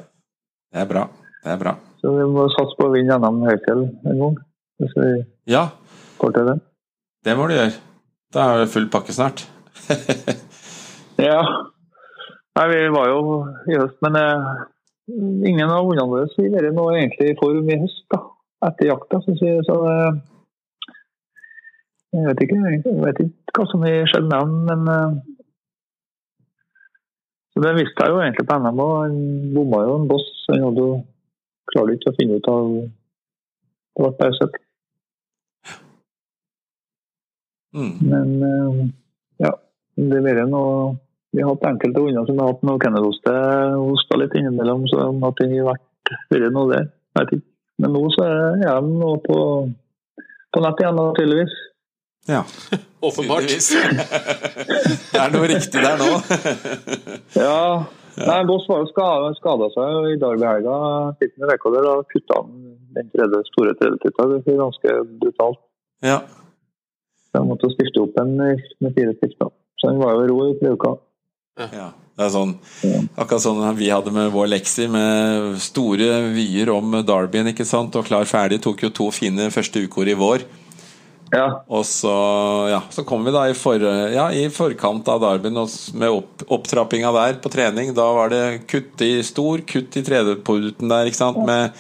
[0.72, 1.07] det er bra.
[1.44, 1.76] Det er bra.
[2.01, 4.36] Så vi må satse på å vinne NM Høyfjell en gang.
[4.80, 5.09] Hvis vi
[5.53, 5.66] Ja,
[6.20, 6.59] får til det.
[7.28, 7.74] det må du gjøre.
[8.32, 9.46] Da er det full pakke snart.
[11.20, 11.40] Ja.
[12.57, 13.18] Nei, vi var jo
[13.68, 14.46] i høst, men eh,
[15.51, 18.07] ingen av hundene våre har vært noe egentlig i form i høst.
[18.14, 18.22] da.
[18.70, 19.61] Etter jakta, syns jeg.
[19.68, 20.16] Så eh,
[22.16, 25.20] jeg vet ikke, jeg vet ikke hva som har skjedd med dem, men eh,
[27.53, 29.14] så Det visste jeg jo egentlig på NM og Han
[29.55, 30.26] bomma jo en boss.
[30.48, 30.92] Han hadde jo
[31.72, 34.58] klarte ikke å finne ut av Det ble bare søtt.
[37.76, 37.92] Mm.
[38.00, 38.78] Men eh,
[39.44, 39.52] ja,
[39.94, 40.96] det har vært noe
[41.30, 43.34] Vi har hatt enkelte hunder som har hatt noe kennelhoste
[43.78, 46.88] hosta litt innimellom, så at det har vært, vært noe der.
[46.90, 47.46] Jeg vet ikke.
[47.80, 49.36] Men nå så er de nå på,
[50.50, 51.54] på nett igjen, naturligvis.
[52.28, 52.42] Ja.
[53.08, 53.46] Åpenbart.
[55.12, 56.10] Det er noe riktig der nå.
[57.38, 57.60] Ja.
[58.26, 60.76] Nei, Boss var jo skada, seg i Derby-helga.
[61.20, 64.26] Fikk der og kutta han den tredje, store tredjetitta.
[64.32, 65.62] Det blir ganske brutalt.
[66.04, 66.20] ja.
[67.30, 69.52] Så jeg måtte skifte opp en med fire stifter.
[69.78, 70.96] Så han var jo i ro i tre uker.
[71.60, 72.54] Ja, det er sånn
[73.20, 78.08] Akkurat sånn vi hadde med vår Lexi, med store vyer om Darbyen, ikke sant, og
[78.08, 78.60] klar ferdig.
[78.64, 80.46] Tok jo to fine første uker i vår.
[81.30, 81.62] Ja.
[81.70, 82.10] Og så,
[82.70, 86.44] ja, så kom vi da i, for, ja, i forkant av Darbyen og med opp,
[86.50, 87.92] opptrappinga der på trening.
[87.94, 91.70] Da var det kutt i stor, kutt i tredjeputen der, ikke sant, med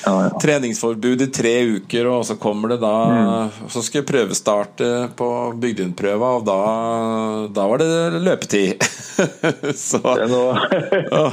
[0.00, 0.28] Ja, ja.
[0.40, 4.86] treningsforbud i tre uker, og så kommer det da Så skal jeg prøvestarte
[5.18, 5.28] på
[5.60, 6.60] Bygdøyprøva, og da,
[7.52, 8.86] da var det løpetid.
[9.76, 10.00] så
[11.20, 11.24] Å,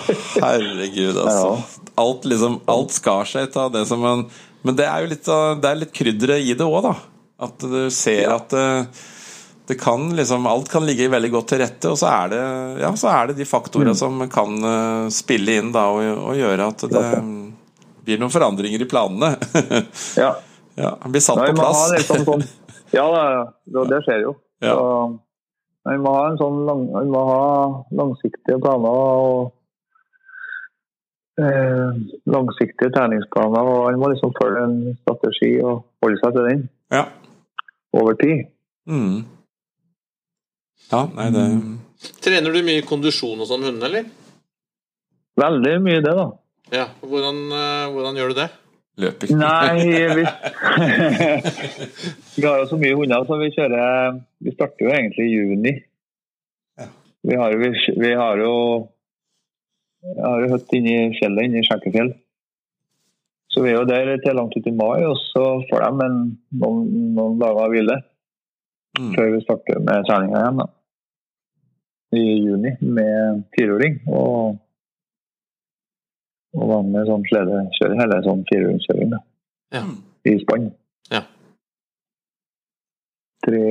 [0.41, 1.83] herregud, altså.
[1.97, 4.25] Alt liksom Alt skar seg av det som en
[4.65, 5.29] Men det er jo litt,
[5.61, 6.97] det er litt krydderet i det òg, da.
[7.37, 8.67] At du ser at det,
[9.69, 12.41] det kan liksom Alt kan ligge veldig godt til rette, og så er det,
[12.81, 16.69] ja, så er det de faktorene som kan eh, spille inn da, og, og gjøre
[16.71, 17.03] at det
[18.07, 19.35] blir noen forandringer i planene.
[20.23, 20.31] Ja.
[20.79, 21.83] ja, Han blir satt Nei, på plass.
[21.97, 22.45] liksom sånn
[22.95, 23.05] Ja,
[23.67, 24.33] det, skjer jo.
[24.63, 24.73] Ja.
[24.73, 25.19] Så,
[25.91, 27.43] vi må ha en sånn lang, vi må ha
[27.99, 29.51] langsiktige planer og
[31.43, 31.99] eh,
[32.31, 33.67] langsiktige treningsplaner.
[33.67, 37.05] og Han må liksom følge en strategi og holde seg til den Ja.
[37.95, 38.47] Over tid.
[38.87, 39.25] Mm.
[40.91, 41.47] ja, nei, det
[42.23, 44.05] Trener du mye kondisjon hos sånn hund, eller?
[45.37, 46.27] Veldig mye det, da.
[46.71, 46.85] Ja.
[47.01, 48.49] Hvordan, eh, hvordan gjør du det?
[48.97, 49.33] løper.
[49.37, 49.85] Nei,
[50.17, 50.25] vi,
[52.41, 55.73] vi har jo så mye hunder, så vi kjører Vi starter jo egentlig i juni.
[56.79, 56.87] Ja.
[57.29, 58.53] Vi har, vi, vi har jo
[60.07, 62.13] vi har jo hytte inne i fjellet, inne i Skjekkefjell.
[63.49, 66.17] Så vi er jo der til langt ut i mai, og så får de en,
[66.61, 66.85] noen,
[67.15, 67.97] noen dager hvile
[68.97, 69.11] Mm.
[69.13, 70.57] før vi starter med treninga igjen.
[70.57, 70.65] da.
[72.17, 73.97] I juni med firehjuling.
[74.09, 74.57] Og,
[76.57, 79.11] og vanlig sånn sledekjøring, eller sånn firehjulskjøring
[79.75, 79.83] Ja.
[80.25, 80.71] i spann.
[81.11, 81.21] Ja.
[83.45, 83.61] Tre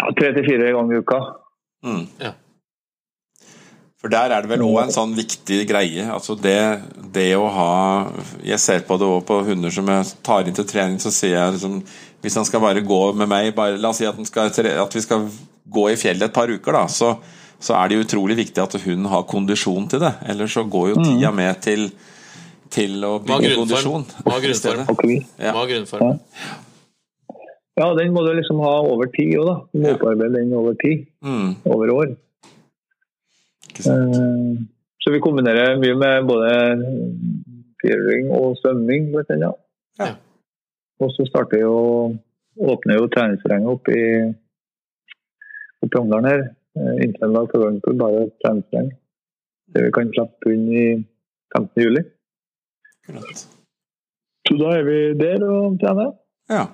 [0.00, 1.20] ja, tre til fire ganger i uka.
[1.86, 2.02] Mm.
[2.24, 2.32] Ja.
[4.06, 6.04] For der er det vel òg en sånn viktig greie.
[6.14, 6.56] Altså det,
[7.10, 7.70] det å ha
[8.46, 11.34] Jeg ser på det òg på hunder som jeg tar inn til trening, så sier
[11.34, 11.80] jeg liksom
[12.22, 15.02] Hvis han skal bare gå med meg bare, La oss si at, skal, at vi
[15.02, 15.26] skal
[15.66, 16.84] gå i fjellet et par uker, da.
[16.86, 17.08] Så,
[17.58, 20.12] så er det utrolig viktig at hunden har kondisjon til det.
[20.30, 21.88] Ellers så går jo tida med til,
[22.70, 23.64] til å bygge grunnform?
[23.64, 24.06] kondisjon.
[24.22, 24.86] Hva er grunnform?
[25.02, 25.24] Hvil.
[25.42, 25.56] Ja.
[25.56, 26.20] Hva er grunnformen?
[27.76, 29.56] Ja, den må du liksom ha over tid òg, da.
[29.74, 31.02] Du må opparbeide den over tid.
[31.26, 32.14] Mm, Over år.
[33.76, 34.16] Ikke sant.
[34.16, 34.64] Eh,
[35.06, 36.48] Så vi kombinerer mye med både
[37.78, 39.60] firehjuling og svømming, blant annet.
[40.00, 40.08] Ja.
[40.98, 41.76] Og så starter jo
[42.56, 44.02] åpner jo treningsterrenget opp i
[45.84, 46.42] opp i Ongdalen her.
[46.76, 48.90] Eh, Internat for bare et treningsterreng.
[49.74, 50.86] Det vi kan slippe inn i
[51.54, 51.84] 15.
[51.84, 52.02] juli.
[53.06, 53.46] Klart.
[54.46, 56.12] Så da er vi der og trener.
[56.50, 56.66] Ja.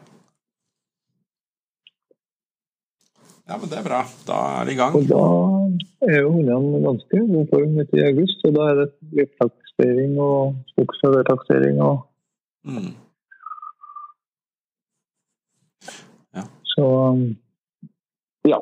[3.48, 4.02] Ja, men det er bra.
[4.28, 4.94] Da er det i gang.
[4.96, 5.22] Og da
[6.08, 8.44] er jo hundene ganske god form ute i august.
[8.48, 8.88] Og da er det
[9.20, 12.08] litt taksering og skogsførertaksering og
[12.62, 12.92] Mm.
[16.74, 16.84] Så
[18.48, 18.58] ja.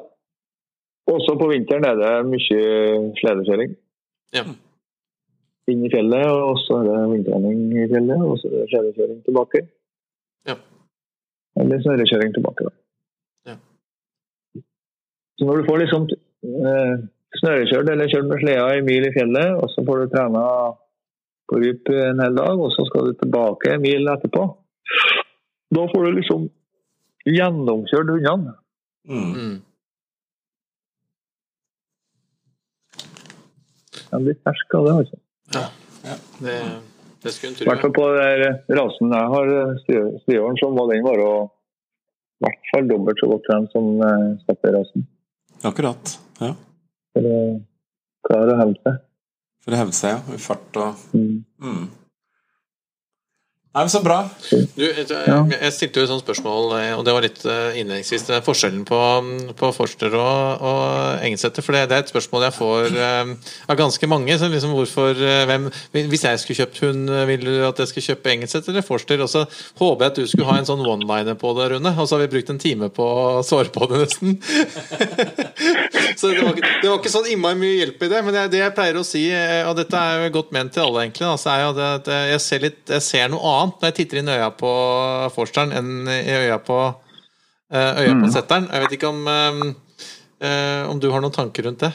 [1.15, 2.59] Også på vinteren er det mye
[3.19, 3.77] sledekjøring.
[4.37, 4.45] Ja.
[5.71, 9.23] Inn i fjellet, og så er det vindtrening i fjellet, og så er det sledekjøring
[9.27, 9.63] tilbake.
[10.49, 10.57] Ja.
[11.61, 12.75] Eller snørrekjøring tilbake, da.
[13.51, 13.57] Ja.
[15.39, 16.95] Så når du får liksom eh,
[17.39, 20.45] snørekjørt eller kjørt med sleda en mil i fjellet, og så får du trena
[21.51, 24.45] på ryp en hel dag, og så skal du tilbake en mil etterpå,
[25.71, 26.47] da får du liksom
[27.31, 28.55] gjennomkjørt hundene.
[29.11, 29.59] Mm.
[34.11, 35.21] De blir fersk av det, altså.
[36.41, 36.57] Det,
[37.23, 38.07] det skulle en I hvert fall på
[38.81, 39.53] rasen jeg har,
[40.25, 41.29] striåren, så må den være
[42.41, 45.07] i hvert fall dobbelt så godt trent som uh, stepperasen.
[45.69, 46.15] Akkurat.
[46.41, 46.55] Ja.
[47.15, 47.39] For å
[48.29, 49.01] klare å hevde seg.
[49.65, 50.37] For å hevde seg, ja.
[50.37, 51.45] I fart og Mm.
[51.61, 51.89] mm.
[53.71, 54.17] Nei, men Så bra.
[54.51, 58.25] Du, jeg, stilte jo et sånt spørsmål, eh, og det var litt eh, innledningsvis.
[58.27, 58.99] det er Forskjellen på,
[59.55, 61.63] på Forster og, og Engesæter.
[61.63, 63.31] For det, det er et spørsmål jeg får eh,
[63.71, 64.35] av ganske mange.
[64.41, 65.15] Så liksom hvorfor,
[65.47, 69.23] hvem, hvis jeg skulle kjøpt hund, vil du at jeg skulle kjøpe Engesæter eller Forster?
[69.23, 69.45] Og så
[69.79, 71.95] håper jeg at du skulle ha en sånn one-liner på det, Rune.
[71.95, 74.35] Og så har vi brukt en time på å svare på det, nesten.
[76.21, 78.19] så det var, ikke, det var ikke sånn innmari mye hjelp i det.
[78.27, 80.85] Men det, det jeg pleier å si, eh, og dette er jo godt ment til
[80.85, 83.81] alle, egentlig, da, så er jo det at jeg ser, litt, jeg ser noe annet
[83.81, 84.75] når jeg titter inn i øya på
[85.37, 86.79] Forsteren enn i øya på
[87.73, 88.69] eh, øya på setteren.
[88.69, 91.93] Jeg vet ikke om, eh, om du har noen tanker rundt det?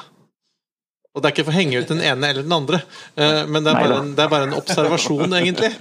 [1.15, 2.81] Og det er ikke for å henge ut den ene eller den andre,
[3.15, 5.71] eh, men det er, bare en, det er bare en observasjon, egentlig.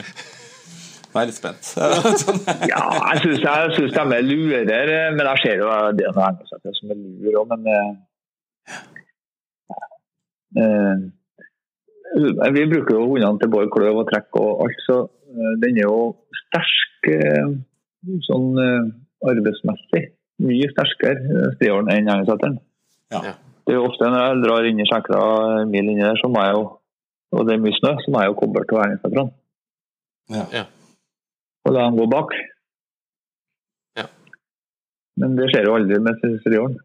[1.11, 1.67] Nå er jeg litt spent.
[1.67, 2.41] Sånn.
[2.71, 2.83] Ja,
[3.15, 6.77] jeg syns, det er de er lurer, men jeg ser jo det er noe engelsksetter
[6.79, 7.99] som er lur òg, men
[12.55, 15.89] Vi bruker jo hundene til både kløv og trekk og alt, så eh, den er
[15.89, 16.12] jo
[16.44, 17.48] sterk eh,
[18.28, 18.93] sånn eh,
[19.31, 20.05] arbeidsmessig.
[20.44, 22.60] Mye sterkere eh, striåren enn engelsksetteren.
[23.14, 23.35] Ja.
[23.64, 25.20] Det er jo ofte når jeg drar inn i Skjenkra
[25.62, 26.64] en mil inni der, så må jeg jo
[27.35, 29.32] og det er mye snø, så må jeg jo koble til engelsksetterne.
[30.31, 30.64] Ja.
[31.66, 32.35] Og la dem gå bak.
[33.98, 34.05] Ja.
[35.18, 36.76] Men det skjer jo aldri med striåren.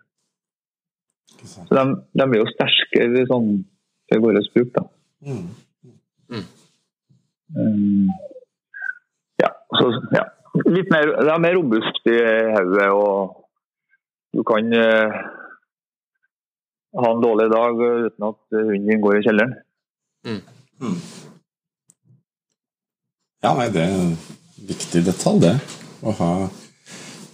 [1.70, 1.84] De,
[2.18, 3.50] de er jo sterkere sånn
[4.10, 4.84] til vår bruk, da.
[5.26, 5.48] Mm.
[7.58, 8.10] Um,
[9.42, 10.26] ja, så, ja.
[10.66, 12.24] Litt mer, de er mer robuste i
[12.56, 13.46] hodet, og
[14.36, 15.20] du kan uh,
[17.00, 19.56] ha en dårlig dag uten at hunden din går i kjelleren.
[20.28, 20.98] Mm.
[23.44, 24.18] Ja, nei, det er en
[24.70, 25.56] viktig detalj, det.
[26.00, 26.32] Å ha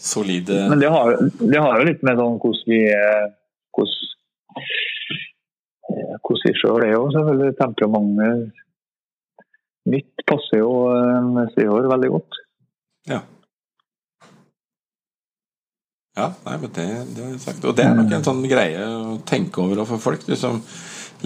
[0.01, 3.27] solide Men det har, det har jo litt med sånn hvordan vi er
[4.55, 7.57] hvordan, eh, hvordan vi sjøl er jo selvfølgelig.
[7.59, 8.63] Temperamentet
[9.91, 12.41] mitt passer jo eh, Strihår veldig godt.
[13.11, 13.21] Ja.
[16.15, 17.65] Ja, nei, men det, det er sagt.
[17.67, 20.23] Og det er nok en sånn greie å tenke over for folk.
[20.31, 20.61] Liksom,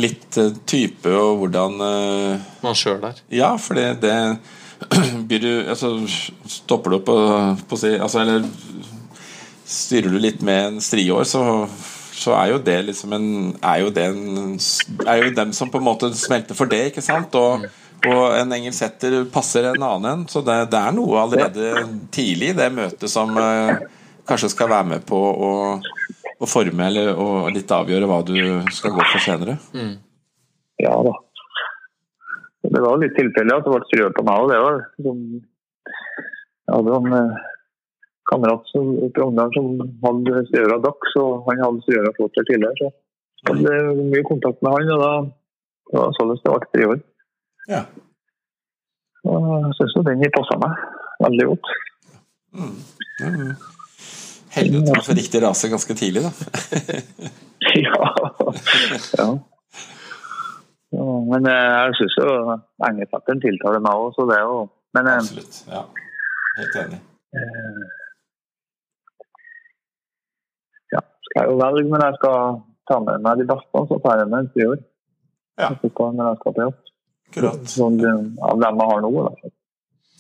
[0.02, 1.78] litt eh, type og hvordan
[2.64, 3.22] Man sjøl der.
[3.34, 4.18] Ja, for det, det
[5.30, 5.94] blir du Altså,
[6.48, 7.20] stopper du opp på,
[7.70, 8.48] på si Altså, eller
[9.70, 11.44] styrer du litt med en striår, så,
[12.20, 13.28] så er jo det liksom en
[13.64, 14.58] Er jo det en
[15.06, 17.36] Er jo dem som på en måte smelter for det, ikke sant?
[17.40, 17.66] Og,
[18.10, 20.28] og en engelsetter passer en annen en.
[20.32, 21.86] Så det, det er noe allerede
[22.16, 23.88] tidlig i det møtet som eh,
[24.30, 25.54] kanskje skal være med på å,
[26.40, 28.38] å forme eller å litt avgjøre hva du
[28.76, 29.58] skal gå for senere.
[30.80, 31.16] Ja da.
[32.70, 34.42] Det var litt tilfeldig at det ble strø på meg.
[34.44, 34.50] òg.
[34.52, 35.24] det var liksom,
[36.68, 37.48] Jeg hadde en eh,
[38.30, 39.70] kamerat som, fra Ungdalen som
[40.06, 42.92] hadde Sierra Dax, og han hadde Sierra Flotter tidligere.
[43.40, 45.12] Så jeg hadde mye kontakt med han, og da
[45.90, 47.00] det var sånn det ble tre år.
[47.70, 47.82] Ja.
[49.30, 50.84] Og jeg syns den passa meg
[51.26, 51.72] veldig godt.
[54.54, 56.32] Heldig å treffe riktig rase ganske tidlig, da.
[57.86, 58.12] ja.
[59.18, 59.28] ja.
[60.94, 61.08] ja.
[61.30, 62.30] Men eh, jeg syns jo
[62.88, 64.62] engefatteren tiltaler meg òg, så det er jo
[64.98, 65.62] Men eh, Absolutt.
[65.70, 65.84] Ja.
[66.60, 67.02] Helt enig.
[67.38, 67.99] ja,
[71.30, 74.32] skal jeg jo velge, men jeg skal ta med meg de beste, så tar jeg
[74.32, 74.84] med en friår.
[75.60, 75.72] Ja.
[77.30, 77.64] Akkurat.
[77.70, 78.00] Sånn,
[78.42, 79.10] av dem jeg har nå.
[79.28, 79.52] Da.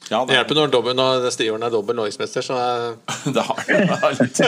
[0.09, 2.85] Ja, Det hjelper når, dobbel, når Striåren er dobbel norgesmester, så er,
[3.35, 3.59] det har,
[4.01, 4.39] har litt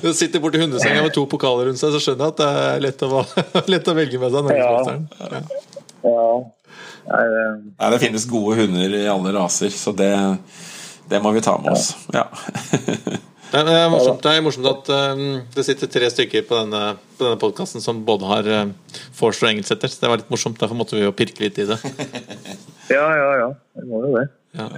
[0.00, 2.84] du sitter borti hundesenga med to pokaler rundt seg, så skjønner jeg at det er
[2.86, 3.24] lett å,
[3.74, 5.04] lett å velge med seg norgesmesteren.
[5.20, 5.42] Ja.
[6.08, 6.28] Ja.
[7.10, 10.12] Nei, det finnes gode hunder i alle raser, så det,
[11.10, 11.92] det må vi ta med oss.
[12.16, 12.28] Ja.
[13.50, 15.22] Det er morsomt, det er morsomt at um,
[15.56, 16.82] det sitter tre stykker på denne,
[17.18, 19.90] på denne podkasten som både har uh, Forster og engelsetter.
[19.90, 20.58] Det var litt morsomt.
[20.60, 21.78] Derfor måtte vi jo pirke litt i det.
[22.94, 23.48] ja, ja, ja.
[23.74, 24.28] Det må jo det.
[24.54, 24.68] Ja.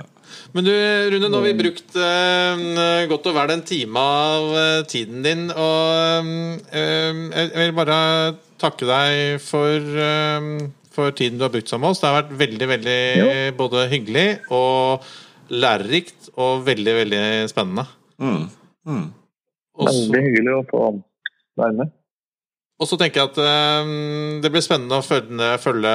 [0.56, 4.78] Men du, Rune, nå har vi brukt uh, godt og vel en time av uh,
[4.88, 5.44] tiden din.
[5.52, 7.98] Og um, jeg vil bare
[8.62, 10.48] takke deg for, um,
[10.96, 12.00] for tiden du har brukt sammen med oss.
[12.00, 13.28] Det har vært veldig, veldig Jo.
[13.60, 15.04] både hyggelig og
[15.52, 17.84] lærerikt og veldig, veldig spennende.
[18.22, 18.48] Mm.
[18.88, 19.08] Mm.
[19.78, 20.84] Også, Veldig hyggelig å få
[21.60, 21.92] være med.
[22.82, 23.90] Og så tenker jeg at eh,
[24.42, 25.92] det blir spennende å følge, følge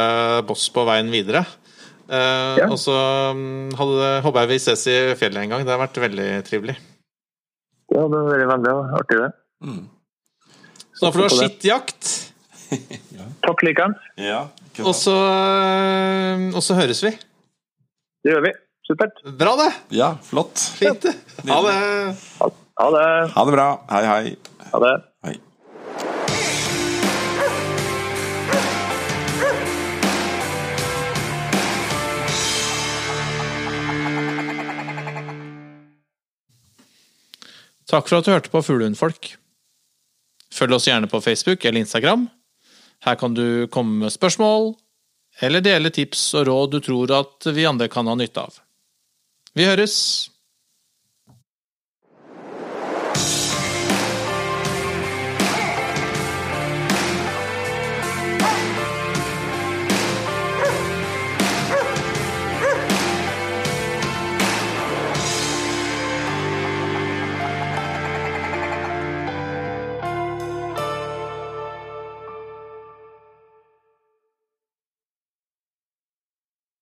[0.48, 1.44] Boss på veien videre.
[2.08, 2.70] Uh, Ja.
[2.72, 2.94] Og så
[3.76, 5.66] hadde, håper jeg vi ses i fjellet en gang.
[5.68, 6.78] Det har vært veldig trivelig.
[7.92, 9.32] Ja, Det har vært veldig artig, det.
[9.68, 9.82] Mm.
[10.96, 12.14] Så da får du ha skittjakt,
[13.46, 14.08] Takk likeens.
[14.20, 14.48] Ja,
[14.84, 17.14] og så, eh, høres vi.
[18.24, 18.54] Det gjør vi.
[18.88, 19.20] Supert.
[19.40, 19.72] Bra, det!
[20.00, 20.64] ja, flott.
[20.80, 21.16] Fint, det.
[21.48, 22.52] Ha det.
[22.78, 23.32] Ha det.
[23.34, 23.68] Ha det bra.
[23.90, 24.36] Hei, hei.
[24.72, 24.96] Ha det.
[25.26, 25.36] hei.
[37.88, 39.34] Takk for at du hørte på Fuglehundfolk.
[40.54, 42.30] Følg oss gjerne på Facebook eller Instagram.
[43.06, 44.76] Her kan du komme med spørsmål,
[45.42, 48.58] eller dele tips og råd du tror at vi andre kan ha nytte av.
[49.58, 49.98] Vi høres!